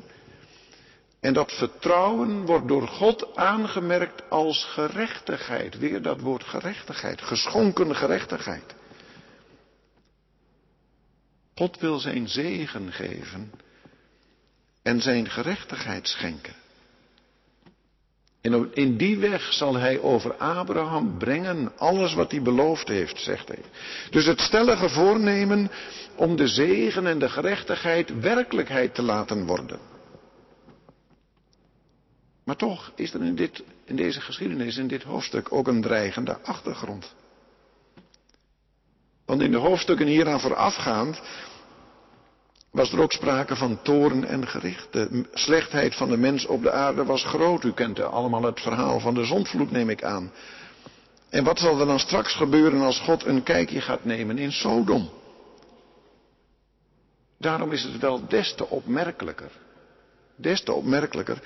En 1.19 1.33
dat 1.33 1.51
vertrouwen 1.51 2.45
wordt 2.45 2.67
door 2.67 2.87
God 2.87 3.35
aangemerkt 3.35 4.29
als 4.29 4.65
gerechtigheid. 4.65 5.77
Weer 5.77 6.01
dat 6.01 6.19
woord 6.19 6.43
gerechtigheid, 6.43 7.21
geschonken 7.21 7.95
gerechtigheid. 7.95 8.75
God 11.55 11.79
wil 11.79 11.99
zijn 11.99 12.27
zegen 12.27 12.91
geven 12.91 13.51
en 14.81 15.01
zijn 15.01 15.29
gerechtigheid 15.29 16.07
schenken. 16.07 16.53
En 18.41 18.73
in 18.73 18.97
die 18.97 19.17
weg 19.17 19.53
zal 19.53 19.75
hij 19.75 19.99
over 19.99 20.33
Abraham 20.35 21.17
brengen 21.17 21.77
alles 21.77 22.13
wat 22.13 22.31
hij 22.31 22.41
beloofd 22.41 22.87
heeft, 22.87 23.19
zegt 23.19 23.47
hij. 23.47 23.63
Dus 24.09 24.25
het 24.25 24.39
stellige 24.39 24.89
voornemen 24.89 25.71
om 26.15 26.35
de 26.35 26.47
zegen 26.47 27.07
en 27.07 27.19
de 27.19 27.29
gerechtigheid 27.29 28.19
werkelijkheid 28.19 28.95
te 28.95 29.01
laten 29.01 29.45
worden. 29.45 29.79
Maar 32.49 32.57
toch 32.57 32.91
is 32.95 33.13
er 33.13 33.23
in, 33.23 33.35
dit, 33.35 33.63
in 33.85 33.95
deze 33.95 34.21
geschiedenis, 34.21 34.77
in 34.77 34.87
dit 34.87 35.03
hoofdstuk, 35.03 35.51
ook 35.51 35.67
een 35.67 35.81
dreigende 35.81 36.37
achtergrond. 36.41 37.15
Want 39.25 39.41
in 39.41 39.51
de 39.51 39.57
hoofdstukken 39.57 40.07
hieraan 40.07 40.39
voorafgaand 40.39 41.21
was 42.71 42.91
er 42.91 43.01
ook 43.01 43.11
sprake 43.11 43.55
van 43.55 43.81
toren 43.81 44.23
en 44.25 44.47
gericht. 44.47 44.93
De 44.93 45.25
slechtheid 45.33 45.95
van 45.95 46.09
de 46.09 46.17
mens 46.17 46.45
op 46.45 46.61
de 46.61 46.71
aarde 46.71 47.05
was 47.05 47.23
groot. 47.23 47.63
U 47.63 47.71
kent 47.71 47.99
allemaal 47.99 48.43
het 48.43 48.61
verhaal 48.61 48.99
van 48.99 49.13
de 49.13 49.25
zondvloed, 49.25 49.71
neem 49.71 49.89
ik 49.89 50.03
aan. 50.03 50.31
En 51.29 51.43
wat 51.43 51.59
zal 51.59 51.79
er 51.79 51.85
dan 51.85 51.99
straks 51.99 52.35
gebeuren 52.35 52.81
als 52.81 52.99
God 52.99 53.25
een 53.25 53.43
kijkje 53.43 53.81
gaat 53.81 54.05
nemen 54.05 54.37
in 54.37 54.51
Sodom? 54.51 55.09
Daarom 57.37 57.71
is 57.71 57.83
het 57.83 57.97
wel 57.99 58.27
des 58.27 58.53
te 58.55 58.67
opmerkelijker, 58.67 59.51
des 60.35 60.63
te 60.63 60.73
opmerkelijker 60.73 61.41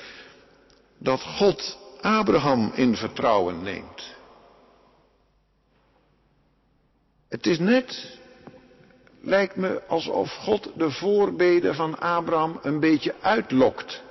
dat 1.03 1.21
God 1.21 1.77
Abraham 2.01 2.71
in 2.75 2.95
vertrouwen 2.95 3.63
neemt. 3.63 4.15
Het 7.29 7.45
is 7.45 7.59
net, 7.59 8.17
lijkt 9.21 9.55
me 9.55 9.83
alsof 9.87 10.31
God 10.31 10.71
de 10.75 10.91
voorbeden 10.91 11.75
van 11.75 11.99
Abraham 11.99 12.59
een 12.61 12.79
beetje 12.79 13.15
uitlokt. 13.21 14.01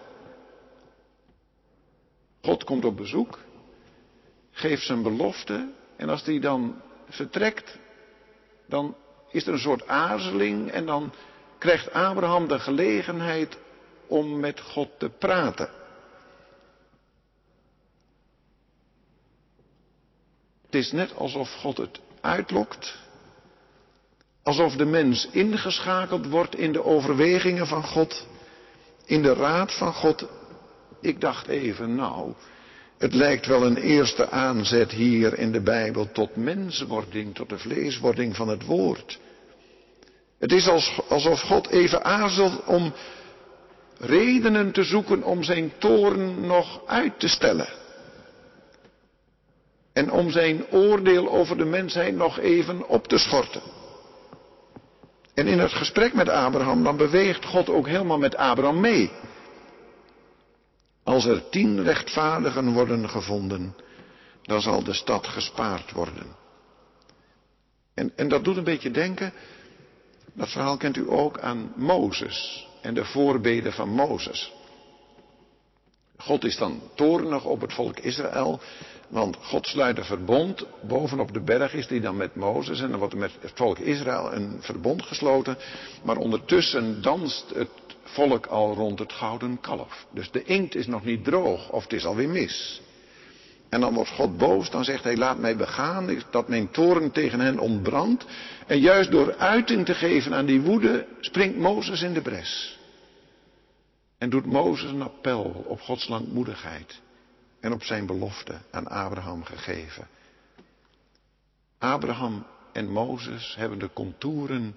God 2.43 2.65
komt 2.65 2.85
op 2.85 2.97
bezoek, 2.97 3.39
geeft 4.51 4.87
zijn 4.87 5.03
belofte 5.03 5.73
en 5.97 6.09
als 6.09 6.25
die 6.25 6.41
dan 6.41 6.81
vertrekt, 7.09 7.79
dan 8.67 8.97
is 9.31 9.47
er 9.47 9.53
een 9.53 9.59
soort 9.59 9.87
aarzeling 9.87 10.71
en 10.71 10.87
dan 10.87 11.13
krijgt 11.59 11.93
Abraham 11.93 12.49
de 12.49 12.59
gelegenheid 12.59 13.59
om 14.07 14.41
met 14.41 14.61
God 14.61 14.89
te 14.99 15.09
praten. 15.09 15.82
Het 20.73 20.81
is 20.81 20.93
net 20.93 21.17
alsof 21.17 21.53
God 21.53 21.77
het 21.77 22.01
uitlokt. 22.21 22.99
Alsof 24.43 24.77
de 24.77 24.85
mens 24.85 25.29
ingeschakeld 25.31 26.27
wordt 26.27 26.57
in 26.57 26.73
de 26.73 26.85
overwegingen 26.85 27.67
van 27.67 27.85
God, 27.85 28.27
in 29.05 29.23
de 29.23 29.35
raad 29.35 29.73
van 29.73 29.93
God. 29.93 30.29
Ik 31.01 31.21
dacht 31.21 31.49
even, 31.49 31.95
nou, 31.95 32.33
het 32.99 33.15
lijkt 33.15 33.47
wel 33.47 33.67
een 33.67 33.77
eerste 33.77 34.31
aanzet 34.31 34.91
hier 34.91 35.39
in 35.39 35.53
de 35.53 35.61
Bijbel 35.61 36.13
tot 36.13 36.37
menswording, 36.37 37.35
tot 37.35 37.49
de 37.49 37.59
vleeswording 37.59 38.37
van 38.37 38.49
het 38.49 38.65
woord. 38.65 39.19
Het 40.39 40.53
is 40.53 40.69
alsof 41.09 41.41
God 41.41 41.69
even 41.69 42.05
aarzelt 42.05 42.65
om 42.65 42.93
redenen 43.99 44.73
te 44.73 44.83
zoeken 44.83 45.23
om 45.23 45.43
zijn 45.43 45.73
toorn 45.79 46.47
nog 46.47 46.87
uit 46.87 47.21
te 47.21 47.29
stellen. 47.29 47.82
En 49.93 50.11
om 50.11 50.31
zijn 50.31 50.71
oordeel 50.71 51.31
over 51.31 51.57
de 51.57 51.65
mensheid 51.65 52.15
nog 52.15 52.39
even 52.39 52.89
op 52.89 53.07
te 53.07 53.19
schorten. 53.19 53.63
En 55.35 55.47
in 55.47 55.59
het 55.59 55.73
gesprek 55.73 56.15
met 56.15 56.29
Abraham, 56.29 56.85
dan 56.85 56.97
beweegt 56.97 57.45
God 57.45 57.69
ook 57.69 57.87
helemaal 57.87 58.19
met 58.19 58.37
Abraham 58.37 58.81
mee. 58.81 59.11
Als 61.03 61.25
er 61.25 61.49
tien 61.49 61.83
rechtvaardigen 61.83 62.73
worden 62.73 63.09
gevonden, 63.09 63.75
dan 64.43 64.61
zal 64.61 64.83
de 64.83 64.93
stad 64.93 65.27
gespaard 65.27 65.93
worden. 65.93 66.37
En, 67.95 68.13
en 68.17 68.29
dat 68.29 68.45
doet 68.45 68.57
een 68.57 68.65
beetje 68.65 68.91
denken, 68.91 69.33
dat 70.33 70.49
verhaal 70.49 70.77
kent 70.77 70.97
u 70.97 71.11
ook 71.11 71.39
aan 71.39 71.73
Mozes 71.77 72.69
en 72.81 72.95
de 72.95 73.05
voorbeden 73.05 73.73
van 73.73 73.89
Mozes. 73.89 74.53
God 76.17 76.45
is 76.45 76.57
dan 76.57 76.81
toornig 76.95 77.45
op 77.45 77.61
het 77.61 77.73
volk 77.73 77.99
Israël, 77.99 78.61
want 79.13 79.37
God 79.41 79.67
sluit 79.67 79.99
een 79.99 80.05
verbond. 80.05 80.67
Bovenop 80.81 81.33
de 81.33 81.41
berg 81.41 81.75
is 81.75 81.87
die 81.87 82.01
dan 82.01 82.17
met 82.17 82.35
Mozes 82.35 82.81
en 82.81 82.91
dan 82.91 82.99
wordt 82.99 83.15
er 83.15 83.21
met 83.21 83.33
het 83.41 83.53
volk 83.55 83.79
Israël 83.79 84.33
een 84.33 84.57
verbond 84.61 85.03
gesloten. 85.03 85.57
Maar 86.03 86.17
ondertussen 86.17 87.03
danst 87.03 87.45
het 87.55 87.69
volk 88.03 88.47
al 88.47 88.75
rond 88.75 88.99
het 88.99 89.13
gouden 89.13 89.61
kalf. 89.61 90.07
Dus 90.13 90.31
de 90.31 90.43
inkt 90.43 90.75
is 90.75 90.87
nog 90.87 91.05
niet 91.05 91.25
droog 91.25 91.71
of 91.71 91.83
het 91.83 91.93
is 91.93 92.05
alweer 92.05 92.29
mis. 92.29 92.83
En 93.69 93.81
dan 93.81 93.95
wordt 93.95 94.11
God 94.11 94.39
boos, 94.39 94.71
dan 94.71 94.85
zegt 94.85 95.05
hij, 95.05 95.17
laat 95.17 95.39
mij 95.39 95.57
begaan, 95.57 96.23
dat 96.31 96.49
mijn 96.49 96.71
toren 96.71 97.11
tegen 97.11 97.41
hen 97.41 97.59
ontbrandt. 97.59 98.25
En 98.67 98.79
juist 98.79 99.11
door 99.11 99.35
uiting 99.37 99.85
te 99.85 99.95
geven 99.95 100.35
aan 100.35 100.47
die 100.47 100.61
woede, 100.61 101.07
springt 101.21 101.57
Mozes 101.57 102.03
in 102.03 102.13
de 102.13 102.23
bres. 102.23 102.79
En 104.19 104.31
doet 104.31 104.47
Mozes 104.47 104.91
een 104.91 105.03
appel 105.03 105.65
op 105.67 105.81
Gods 105.81 106.09
langmoedigheid 106.09 107.01
en 107.63 107.73
op 107.73 107.83
zijn 107.83 108.07
belofte 108.07 108.61
aan 108.71 108.89
Abraham 108.89 109.45
gegeven. 109.45 110.09
Abraham 111.79 112.47
en 112.73 112.91
Mozes 112.91 113.55
hebben 113.55 113.79
de 113.79 113.91
contouren 113.93 114.77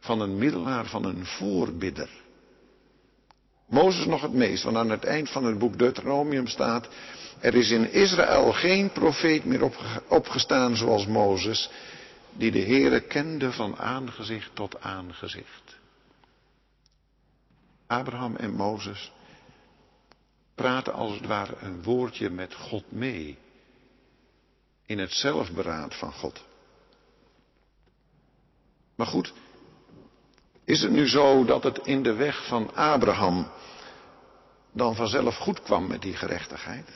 van 0.00 0.20
een 0.20 0.38
middelaar, 0.38 0.86
van 0.86 1.04
een 1.04 1.26
voorbidder. 1.26 2.10
Mozes 3.66 4.06
nog 4.06 4.22
het 4.22 4.32
meest, 4.32 4.62
want 4.62 4.76
aan 4.76 4.90
het 4.90 5.04
eind 5.04 5.30
van 5.30 5.44
het 5.44 5.58
boek 5.58 5.78
Deuteronomium 5.78 6.46
staat, 6.46 6.88
er 7.40 7.54
is 7.54 7.70
in 7.70 7.92
Israël 7.92 8.52
geen 8.52 8.92
profeet 8.92 9.44
meer 9.44 9.70
opgestaan 10.08 10.76
zoals 10.76 11.06
Mozes, 11.06 11.70
die 12.32 12.50
de 12.50 12.62
Heere 12.62 13.00
kende 13.00 13.52
van 13.52 13.76
aangezicht 13.76 14.50
tot 14.54 14.80
aangezicht. 14.80 15.76
Abraham 17.86 18.36
en 18.36 18.54
Mozes 18.54 19.12
praten 20.54 20.92
als 20.92 21.14
het 21.14 21.26
ware 21.26 21.54
een 21.60 21.82
woordje 21.82 22.30
met 22.30 22.54
God 22.54 22.84
mee. 22.88 23.38
In 24.86 24.98
het 24.98 25.12
zelfberaad 25.12 25.94
van 25.94 26.12
God. 26.12 26.44
Maar 28.94 29.06
goed, 29.06 29.32
is 30.64 30.82
het 30.82 30.90
nu 30.90 31.08
zo 31.08 31.44
dat 31.44 31.62
het 31.62 31.78
in 31.78 32.02
de 32.02 32.14
weg 32.14 32.46
van 32.46 32.74
Abraham 32.74 33.50
dan 34.72 34.94
vanzelf 34.94 35.36
goed 35.36 35.62
kwam 35.62 35.86
met 35.86 36.02
die 36.02 36.16
gerechtigheid? 36.16 36.88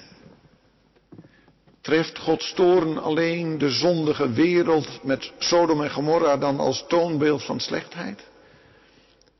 Treft 1.80 2.18
Gods 2.18 2.52
toren 2.52 3.02
alleen 3.02 3.58
de 3.58 3.70
zondige 3.70 4.32
wereld 4.32 5.04
met 5.04 5.32
Sodom 5.38 5.82
en 5.82 5.90
Gomorra 5.90 6.36
dan 6.36 6.58
als 6.58 6.84
toonbeeld 6.88 7.44
van 7.44 7.60
slechtheid? 7.60 8.26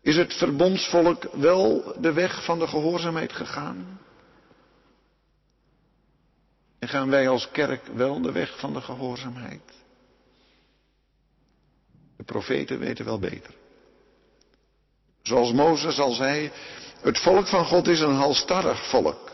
Is 0.02 0.16
het 0.16 0.34
verbondsvolk 0.34 1.28
wel 1.32 1.94
de 2.00 2.12
weg 2.12 2.44
van 2.44 2.58
de 2.58 2.66
gehoorzaamheid 2.66 3.32
gegaan? 3.32 4.00
En 6.78 6.88
gaan 6.88 7.10
wij 7.10 7.28
als 7.28 7.50
kerk 7.50 7.86
wel 7.86 8.20
de 8.20 8.32
weg 8.32 8.58
van 8.58 8.72
de 8.72 8.80
gehoorzaamheid? 8.80 9.60
De 12.16 12.24
profeten 12.24 12.78
weten 12.78 13.04
wel 13.04 13.18
beter. 13.18 13.54
Zoals 15.22 15.52
Mozes 15.52 15.98
al 15.98 16.12
zei, 16.12 16.50
het 17.00 17.18
volk 17.18 17.46
van 17.46 17.64
God 17.64 17.88
is 17.88 18.00
een 18.00 18.14
halstarrig 18.14 18.88
volk. 18.88 19.30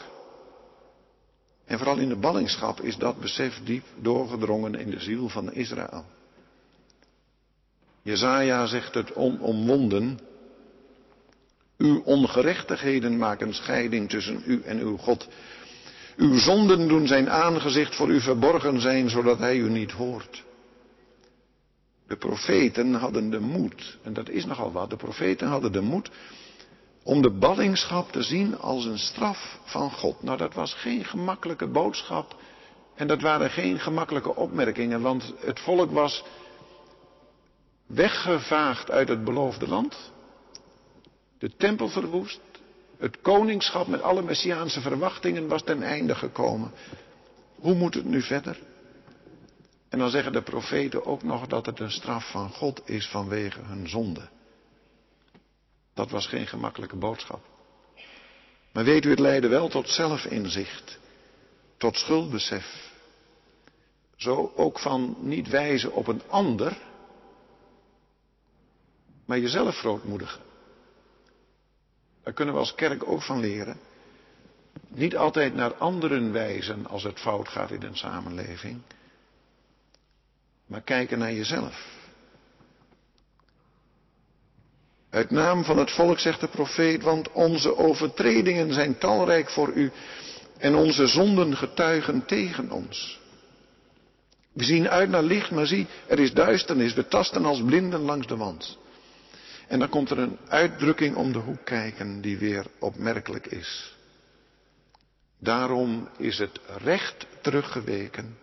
En 1.64 1.78
vooral 1.78 1.98
in 1.98 2.08
de 2.08 2.16
ballingschap 2.16 2.80
is 2.80 2.96
dat 2.96 3.20
besef 3.20 3.60
diep 3.64 3.84
doorgedrongen 4.00 4.74
in 4.74 4.90
de 4.90 5.00
ziel 5.00 5.28
van 5.28 5.52
Israël. 5.52 6.04
Jezaja 8.02 8.66
zegt 8.66 8.94
het 8.94 9.14
onomwonden. 9.14 10.18
Uw 11.78 12.02
ongerechtigheden 12.02 13.18
maken 13.18 13.54
scheiding 13.54 14.08
tussen 14.08 14.42
u 14.46 14.62
en 14.62 14.78
uw 14.78 14.96
God. 14.96 15.28
Uw 16.16 16.38
zonden 16.38 16.88
doen 16.88 17.06
zijn 17.06 17.30
aangezicht 17.30 17.94
voor 17.94 18.08
u 18.08 18.20
verborgen 18.20 18.80
zijn, 18.80 19.10
zodat 19.10 19.38
hij 19.38 19.56
u 19.56 19.70
niet 19.70 19.92
hoort. 19.92 20.44
De 22.06 22.16
profeten 22.16 22.94
hadden 22.94 23.30
de 23.30 23.40
moed, 23.40 23.98
en 24.02 24.12
dat 24.12 24.28
is 24.28 24.44
nogal 24.44 24.72
wat, 24.72 24.90
de 24.90 24.96
profeten 24.96 25.48
hadden 25.48 25.72
de 25.72 25.80
moed 25.80 26.10
om 27.02 27.22
de 27.22 27.30
ballingschap 27.30 28.12
te 28.12 28.22
zien 28.22 28.58
als 28.58 28.84
een 28.84 28.98
straf 28.98 29.58
van 29.64 29.90
God. 29.90 30.22
Nou, 30.22 30.38
dat 30.38 30.54
was 30.54 30.74
geen 30.74 31.04
gemakkelijke 31.04 31.66
boodschap 31.66 32.36
en 32.94 33.06
dat 33.06 33.20
waren 33.20 33.50
geen 33.50 33.78
gemakkelijke 33.80 34.34
opmerkingen, 34.36 35.00
want 35.00 35.32
het 35.38 35.60
volk 35.60 35.90
was 35.90 36.24
weggevaagd 37.86 38.90
uit 38.90 39.08
het 39.08 39.24
beloofde 39.24 39.68
land, 39.68 40.12
de 41.38 41.56
tempel 41.56 41.88
verwoest, 41.88 42.40
het 42.98 43.20
koningschap 43.20 43.86
met 43.86 44.02
alle 44.02 44.22
messiaanse 44.22 44.80
verwachtingen 44.80 45.48
was 45.48 45.62
ten 45.62 45.82
einde 45.82 46.14
gekomen. 46.14 46.72
Hoe 47.54 47.74
moet 47.74 47.94
het 47.94 48.04
nu 48.04 48.22
verder? 48.22 48.58
En 49.88 49.98
dan 49.98 50.10
zeggen 50.10 50.32
de 50.32 50.42
profeten 50.42 51.06
ook 51.06 51.22
nog 51.22 51.46
dat 51.46 51.66
het 51.66 51.80
een 51.80 51.90
straf 51.90 52.30
van 52.30 52.50
God 52.50 52.82
is 52.84 53.08
vanwege 53.08 53.60
hun 53.62 53.88
zonde. 53.88 54.28
Dat 55.94 56.10
was 56.10 56.26
geen 56.26 56.46
gemakkelijke 56.46 56.96
boodschap. 56.96 57.40
Maar 58.72 58.84
weet 58.84 59.04
u, 59.04 59.10
het 59.10 59.18
leidde 59.18 59.48
wel 59.48 59.68
tot 59.68 59.88
zelfinzicht, 59.88 60.98
tot 61.76 61.96
schuldbesef. 61.96 62.92
Zo 64.16 64.52
ook 64.56 64.78
van 64.78 65.16
niet 65.20 65.48
wijzen 65.48 65.92
op 65.92 66.06
een 66.06 66.22
ander, 66.28 66.76
maar 69.24 69.38
jezelf 69.38 69.76
grootmoedigen. 69.76 70.40
Daar 72.24 72.32
kunnen 72.34 72.54
we 72.54 72.60
als 72.60 72.74
kerk 72.74 73.08
ook 73.08 73.22
van 73.22 73.40
leren. 73.40 73.76
Niet 74.88 75.16
altijd 75.16 75.54
naar 75.54 75.74
anderen 75.74 76.32
wijzen 76.32 76.86
als 76.86 77.02
het 77.02 77.20
fout 77.20 77.48
gaat 77.48 77.70
in 77.70 77.82
een 77.82 77.96
samenleving, 77.96 78.80
maar 80.66 80.82
kijken 80.82 81.18
naar 81.18 81.32
jezelf. 81.32 81.92
Uit 85.10 85.30
naam 85.30 85.64
van 85.64 85.78
het 85.78 85.90
volk 85.90 86.18
zegt 86.18 86.40
de 86.40 86.48
profeet, 86.48 87.02
want 87.02 87.32
onze 87.32 87.76
overtredingen 87.76 88.72
zijn 88.72 88.98
talrijk 88.98 89.50
voor 89.50 89.72
u 89.72 89.92
en 90.58 90.74
onze 90.74 91.06
zonden 91.06 91.56
getuigen 91.56 92.26
tegen 92.26 92.70
ons. 92.70 93.20
We 94.52 94.64
zien 94.64 94.88
uit 94.88 95.08
naar 95.08 95.22
licht, 95.22 95.50
maar 95.50 95.66
zie, 95.66 95.86
er 96.06 96.18
is 96.18 96.32
duisternis. 96.32 96.94
We 96.94 97.08
tasten 97.08 97.44
als 97.44 97.62
blinden 97.62 98.00
langs 98.00 98.26
de 98.26 98.36
wand. 98.36 98.78
En 99.68 99.78
dan 99.78 99.88
komt 99.88 100.10
er 100.10 100.18
een 100.18 100.38
uitdrukking 100.48 101.16
om 101.16 101.32
de 101.32 101.38
hoek 101.38 101.64
kijken 101.64 102.20
die 102.20 102.38
weer 102.38 102.66
opmerkelijk 102.78 103.46
is. 103.46 103.96
Daarom 105.38 106.08
is 106.18 106.38
het 106.38 106.60
recht 106.66 107.26
teruggeweken 107.40 108.38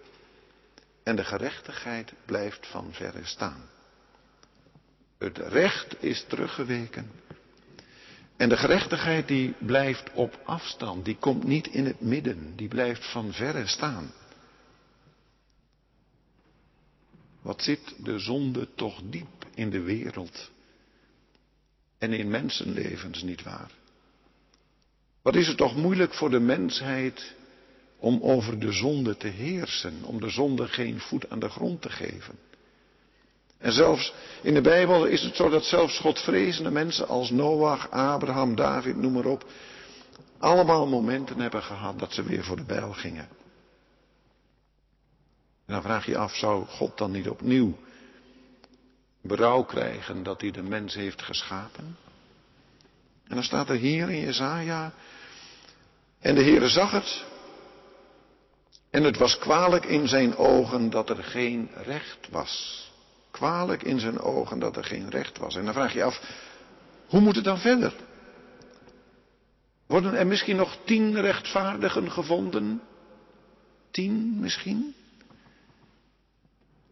en 1.03 1.15
de 1.15 1.23
gerechtigheid 1.23 2.13
blijft 2.25 2.67
van 2.67 2.87
verre 2.91 3.25
staan. 3.25 3.69
Het 5.17 5.37
recht 5.37 6.03
is 6.03 6.25
teruggeweken 6.27 7.11
en 8.37 8.49
de 8.49 8.57
gerechtigheid 8.57 9.27
die 9.27 9.53
blijft 9.59 10.11
op 10.13 10.39
afstand, 10.43 11.05
die 11.05 11.17
komt 11.17 11.43
niet 11.43 11.67
in 11.67 11.85
het 11.85 12.01
midden, 12.01 12.55
die 12.55 12.67
blijft 12.67 13.11
van 13.11 13.33
verre 13.33 13.67
staan. 13.67 14.11
Wat 17.41 17.61
zit 17.61 17.93
de 17.97 18.19
zonde 18.19 18.67
toch 18.75 19.01
diep 19.03 19.45
in 19.53 19.69
de 19.69 19.81
wereld 19.81 20.51
en 22.01 22.13
in 22.13 22.29
mensenlevens, 22.29 23.21
niet 23.23 23.43
waar? 23.43 23.71
Wat 25.21 25.35
is 25.35 25.47
het 25.47 25.57
toch 25.57 25.75
moeilijk 25.75 26.13
voor 26.13 26.29
de 26.29 26.39
mensheid 26.39 27.33
om 27.97 28.21
over 28.21 28.59
de 28.59 28.71
zonde 28.71 29.17
te 29.17 29.27
heersen, 29.27 30.03
om 30.03 30.19
de 30.19 30.29
zonde 30.29 30.67
geen 30.67 30.99
voet 30.99 31.29
aan 31.29 31.39
de 31.39 31.49
grond 31.49 31.81
te 31.81 31.89
geven? 31.89 32.35
En 33.57 33.71
zelfs 33.71 34.13
in 34.41 34.53
de 34.53 34.61
Bijbel 34.61 35.05
is 35.05 35.21
het 35.21 35.35
zo 35.35 35.49
dat 35.49 35.65
zelfs 35.65 35.99
godvrezende 35.99 36.71
mensen 36.71 37.07
als 37.07 37.29
Noach, 37.29 37.89
Abraham, 37.91 38.55
David, 38.55 38.95
noem 38.95 39.13
maar 39.13 39.25
op, 39.25 39.45
allemaal 40.37 40.87
momenten 40.87 41.39
hebben 41.39 41.63
gehad 41.63 41.99
dat 41.99 42.13
ze 42.13 42.23
weer 42.23 42.43
voor 42.43 42.57
de 42.57 42.65
bijl 42.65 42.93
gingen. 42.93 43.27
En 45.65 45.73
dan 45.73 45.81
vraag 45.81 46.05
je 46.05 46.17
af, 46.17 46.35
zou 46.35 46.65
God 46.65 46.97
dan 46.97 47.11
niet 47.11 47.29
opnieuw 47.29 47.77
berouw 49.21 49.63
krijgen 49.63 50.23
dat 50.23 50.41
hij 50.41 50.51
de 50.51 50.63
mens 50.63 50.93
heeft 50.93 51.21
geschapen? 51.21 51.97
En 53.27 53.35
dan 53.35 53.43
staat 53.43 53.69
er 53.69 53.75
hier 53.75 54.09
in 54.09 54.19
Jezaja, 54.19 54.93
en 56.19 56.35
de 56.35 56.43
Heere 56.43 56.69
zag 56.69 56.91
het, 56.91 57.25
en 58.89 59.03
het 59.03 59.17
was 59.17 59.37
kwalijk 59.37 59.85
in 59.85 60.07
zijn 60.07 60.35
ogen 60.35 60.89
dat 60.89 61.09
er 61.09 61.23
geen 61.23 61.69
recht 61.83 62.29
was. 62.29 62.85
Kwalijk 63.31 63.83
in 63.83 63.99
zijn 63.99 64.19
ogen 64.19 64.59
dat 64.59 64.77
er 64.77 64.83
geen 64.83 65.09
recht 65.09 65.37
was. 65.37 65.55
En 65.55 65.65
dan 65.65 65.73
vraag 65.73 65.93
je 65.93 66.03
af, 66.03 66.21
hoe 67.07 67.19
moet 67.19 67.35
het 67.35 67.43
dan 67.43 67.59
verder? 67.59 67.93
Worden 69.85 70.13
er 70.13 70.27
misschien 70.27 70.55
nog 70.55 70.77
tien 70.85 71.21
rechtvaardigen 71.21 72.11
gevonden? 72.11 72.81
Tien 73.91 74.39
misschien? 74.39 74.95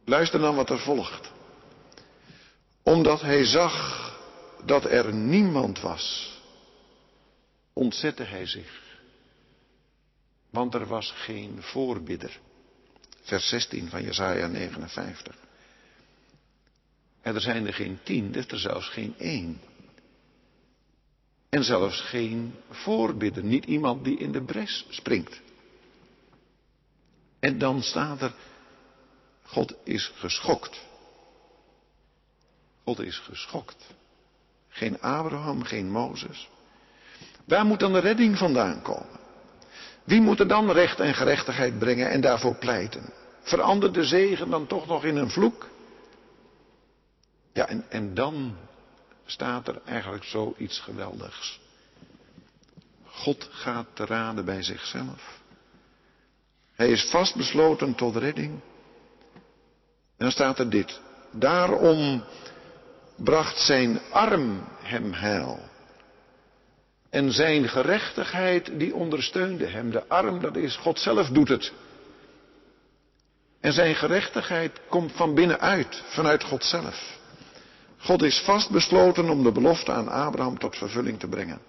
Luister 0.05 0.39
dan 0.39 0.55
wat 0.55 0.69
er 0.69 0.79
volgt. 0.79 1.31
Omdat 2.89 3.21
hij 3.21 3.45
zag 3.45 4.07
dat 4.65 4.85
er 4.85 5.13
niemand 5.13 5.79
was, 5.79 6.37
ontzette 7.73 8.23
hij 8.23 8.45
zich. 8.45 8.97
Want 10.49 10.73
er 10.73 10.87
was 10.87 11.11
geen 11.11 11.61
voorbidder. 11.61 12.39
Vers 13.21 13.49
16 13.49 13.89
van 13.89 14.03
Jesaja 14.03 14.47
59. 14.47 15.35
En 17.21 17.35
er 17.35 17.41
zijn 17.41 17.67
er 17.67 17.73
geen 17.73 17.99
tien, 18.03 18.33
is 18.33 18.47
er 18.47 18.59
zelfs 18.59 18.89
geen 18.89 19.15
één. 19.17 19.61
En 21.49 21.63
zelfs 21.63 22.01
geen 22.01 22.55
voorbidder, 22.69 23.43
niet 23.43 23.65
iemand 23.65 24.03
die 24.03 24.17
in 24.17 24.31
de 24.31 24.43
bres 24.43 24.85
springt. 24.89 25.41
En 27.39 27.57
dan 27.57 27.81
staat 27.81 28.21
er, 28.21 28.33
God 29.43 29.75
is 29.83 30.11
geschokt. 30.15 30.87
God 32.89 33.05
is 33.05 33.17
geschokt. 33.17 33.85
Geen 34.69 35.01
Abraham, 35.01 35.63
geen 35.63 35.91
Mozes. 35.91 36.49
Waar 37.45 37.65
moet 37.65 37.79
dan 37.79 37.93
de 37.93 37.99
redding 37.99 38.37
vandaan 38.37 38.81
komen? 38.81 39.19
Wie 40.03 40.21
moet 40.21 40.39
er 40.39 40.47
dan 40.47 40.71
recht 40.71 40.99
en 40.99 41.13
gerechtigheid 41.13 41.79
brengen 41.79 42.09
en 42.09 42.21
daarvoor 42.21 42.55
pleiten? 42.55 43.13
Verandert 43.41 43.93
de 43.93 44.03
zegen 44.03 44.49
dan 44.49 44.67
toch 44.67 44.87
nog 44.87 45.03
in 45.03 45.15
een 45.15 45.29
vloek? 45.29 45.69
Ja, 47.53 47.67
en, 47.67 47.85
en 47.89 48.13
dan 48.13 48.55
staat 49.25 49.67
er 49.67 49.81
eigenlijk 49.85 50.23
zoiets 50.23 50.79
geweldigs. 50.79 51.59
God 53.05 53.47
gaat 53.51 53.87
te 53.93 54.05
raden 54.05 54.45
bij 54.45 54.63
zichzelf. 54.63 55.39
Hij 56.75 56.89
is 56.89 57.09
vastbesloten 57.09 57.95
tot 57.95 58.15
redding. 58.15 58.51
En 60.17 60.25
dan 60.25 60.31
staat 60.31 60.59
er 60.59 60.69
dit. 60.69 60.99
Daarom 61.31 62.23
bracht 63.23 63.59
zijn 63.59 63.99
arm 64.11 64.63
hem 64.81 65.13
heil. 65.13 65.59
En 67.09 67.31
zijn 67.31 67.69
gerechtigheid 67.69 68.79
die 68.79 68.95
ondersteunde 68.95 69.67
hem. 69.67 69.91
De 69.91 70.07
arm, 70.07 70.39
dat 70.39 70.55
is 70.55 70.75
God 70.75 70.99
zelf 70.99 71.27
doet 71.27 71.49
het. 71.49 71.71
En 73.61 73.73
zijn 73.73 73.95
gerechtigheid 73.95 74.79
komt 74.89 75.11
van 75.11 75.33
binnenuit, 75.33 76.03
vanuit 76.07 76.43
God 76.43 76.63
zelf. 76.63 77.17
God 77.97 78.21
is 78.23 78.39
vastbesloten 78.39 79.29
om 79.29 79.43
de 79.43 79.51
belofte 79.51 79.91
aan 79.91 80.07
Abraham 80.07 80.57
tot 80.57 80.77
vervulling 80.77 81.19
te 81.19 81.27
brengen. 81.27 81.59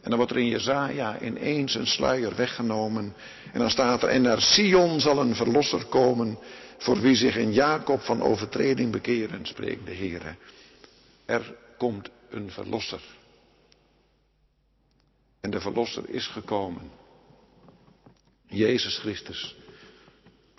En 0.00 0.12
dan 0.12 0.16
wordt 0.16 0.32
er 0.32 0.38
in 0.38 0.48
Jezaja 0.48 1.20
ineens 1.20 1.74
een 1.74 1.86
sluier 1.86 2.36
weggenomen. 2.36 3.14
En 3.52 3.58
dan 3.58 3.70
staat 3.70 4.02
er, 4.02 4.08
en 4.08 4.22
naar 4.22 4.40
Sion 4.40 5.00
zal 5.00 5.18
een 5.18 5.34
verlosser 5.34 5.84
komen, 5.84 6.38
voor 6.78 7.00
wie 7.00 7.14
zich 7.14 7.36
in 7.36 7.52
Jacob 7.52 8.00
van 8.00 8.22
overtreding 8.22 8.92
bekeren, 8.92 9.46
spreekt 9.46 9.86
de 9.86 9.94
Heere. 9.94 10.34
Er 11.26 11.54
komt 11.78 12.10
een 12.30 12.50
verlosser. 12.50 13.00
En 15.40 15.50
de 15.50 15.60
verlosser 15.60 16.08
is 16.08 16.26
gekomen. 16.26 16.90
Jezus 18.46 18.98
Christus. 18.98 19.56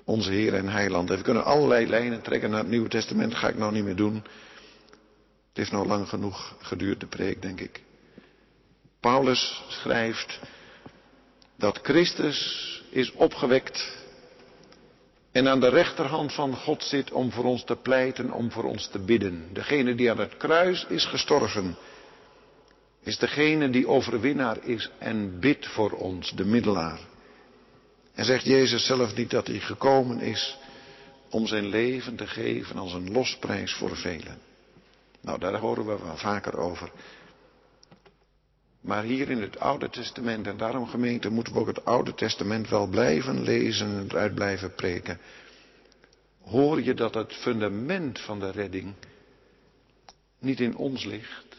Onze 0.03 0.31
Heer 0.31 0.53
en 0.53 0.67
Heiland. 0.67 1.09
we 1.09 1.21
kunnen 1.21 1.45
allerlei 1.45 1.87
lijnen 1.87 2.21
trekken 2.21 2.49
naar 2.49 2.59
het 2.59 2.69
Nieuwe 2.69 2.89
Testament, 2.89 3.35
ga 3.35 3.49
ik 3.49 3.57
nou 3.57 3.73
niet 3.73 3.83
meer 3.83 3.95
doen. 3.95 4.15
Het 4.15 5.65
heeft 5.65 5.71
nou 5.71 5.87
lang 5.87 6.09
genoeg 6.09 6.55
geduurd, 6.59 6.99
de 6.99 7.07
preek, 7.07 7.41
denk 7.41 7.59
ik. 7.59 7.83
Paulus 8.99 9.63
schrijft 9.67 10.39
dat 11.55 11.79
Christus 11.83 12.83
is 12.89 13.11
opgewekt 13.11 14.06
en 15.37 15.47
aan 15.47 15.59
de 15.59 15.69
rechterhand 15.69 16.33
van 16.33 16.55
God 16.55 16.83
zit 16.83 17.11
om 17.11 17.31
voor 17.31 17.43
ons 17.43 17.63
te 17.63 17.75
pleiten, 17.75 18.31
om 18.31 18.51
voor 18.51 18.63
ons 18.63 18.87
te 18.87 18.99
bidden. 18.99 19.49
Degene 19.53 19.95
die 19.95 20.11
aan 20.11 20.19
het 20.19 20.37
kruis 20.37 20.85
is 20.89 21.05
gestorven, 21.05 21.77
is 23.03 23.17
degene 23.17 23.69
die 23.69 23.87
overwinnaar 23.87 24.63
is 24.63 24.89
en 24.97 25.39
bidt 25.39 25.67
voor 25.67 25.91
ons, 25.91 26.31
de 26.31 26.45
middelaar. 26.45 26.99
En 28.13 28.25
zegt 28.25 28.45
Jezus 28.45 28.85
zelf 28.85 29.15
niet 29.15 29.29
dat 29.29 29.47
hij 29.47 29.59
gekomen 29.59 30.19
is 30.19 30.57
om 31.29 31.47
zijn 31.47 31.67
leven 31.67 32.15
te 32.15 32.27
geven 32.27 32.77
als 32.77 32.93
een 32.93 33.11
losprijs 33.11 33.73
voor 33.73 33.95
velen. 33.97 34.37
Nou, 35.21 35.39
daar 35.39 35.57
horen 35.57 35.85
we 35.85 35.97
wel 36.03 36.17
vaker 36.17 36.57
over. 36.57 36.91
Maar 38.81 39.03
hier 39.03 39.29
in 39.29 39.41
het 39.41 39.59
Oude 39.59 39.89
Testament, 39.89 40.47
en 40.47 40.57
daarom 40.57 40.87
gemeente, 40.87 41.29
moeten 41.29 41.53
we 41.53 41.59
ook 41.59 41.67
het 41.67 41.85
Oude 41.85 42.13
Testament 42.13 42.69
wel 42.69 42.87
blijven 42.87 43.43
lezen 43.43 43.87
en 43.87 44.05
eruit 44.09 44.35
blijven 44.35 44.75
preken. 44.75 45.19
Hoor 46.41 46.81
je 46.81 46.93
dat 46.93 47.13
het 47.13 47.33
fundament 47.33 48.19
van 48.19 48.39
de 48.39 48.51
redding 48.51 48.93
niet 50.39 50.59
in 50.59 50.75
ons 50.75 51.03
ligt 51.05 51.57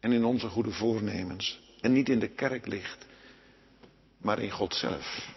en 0.00 0.12
in 0.12 0.24
onze 0.24 0.48
goede 0.48 0.70
voornemens 0.70 1.60
en 1.80 1.92
niet 1.92 2.08
in 2.08 2.18
de 2.18 2.28
kerk 2.28 2.66
ligt, 2.66 3.06
maar 4.18 4.38
in 4.38 4.50
God 4.50 4.74
zelf. 4.74 5.28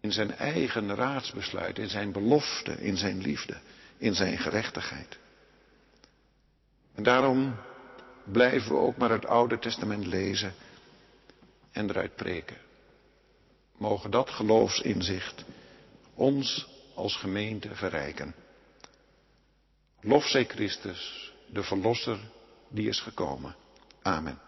In 0.00 0.12
zijn 0.12 0.32
eigen 0.32 0.94
raadsbesluit, 0.94 1.78
in 1.78 1.88
zijn 1.88 2.12
belofte, 2.12 2.72
in 2.72 2.96
zijn 2.96 3.20
liefde 3.20 3.56
in 3.98 4.14
zijn 4.14 4.38
gerechtigheid. 4.38 5.18
En 6.94 7.02
daarom 7.02 7.54
blijven 8.32 8.72
we 8.72 8.78
ook 8.78 8.96
maar 8.96 9.10
het 9.10 9.26
Oude 9.26 9.58
Testament 9.58 10.06
lezen 10.06 10.54
en 11.72 11.88
eruit 11.90 12.16
preken. 12.16 12.56
Mogen 13.76 14.10
dat 14.10 14.30
geloofsinzicht 14.30 15.44
ons 16.14 16.68
als 16.94 17.16
gemeente 17.16 17.74
verrijken. 17.74 18.34
Lof 20.00 20.24
zij 20.24 20.44
Christus, 20.44 21.32
de 21.46 21.62
Verlosser 21.62 22.18
die 22.68 22.88
is 22.88 23.00
gekomen. 23.00 23.56
Amen. 24.02 24.47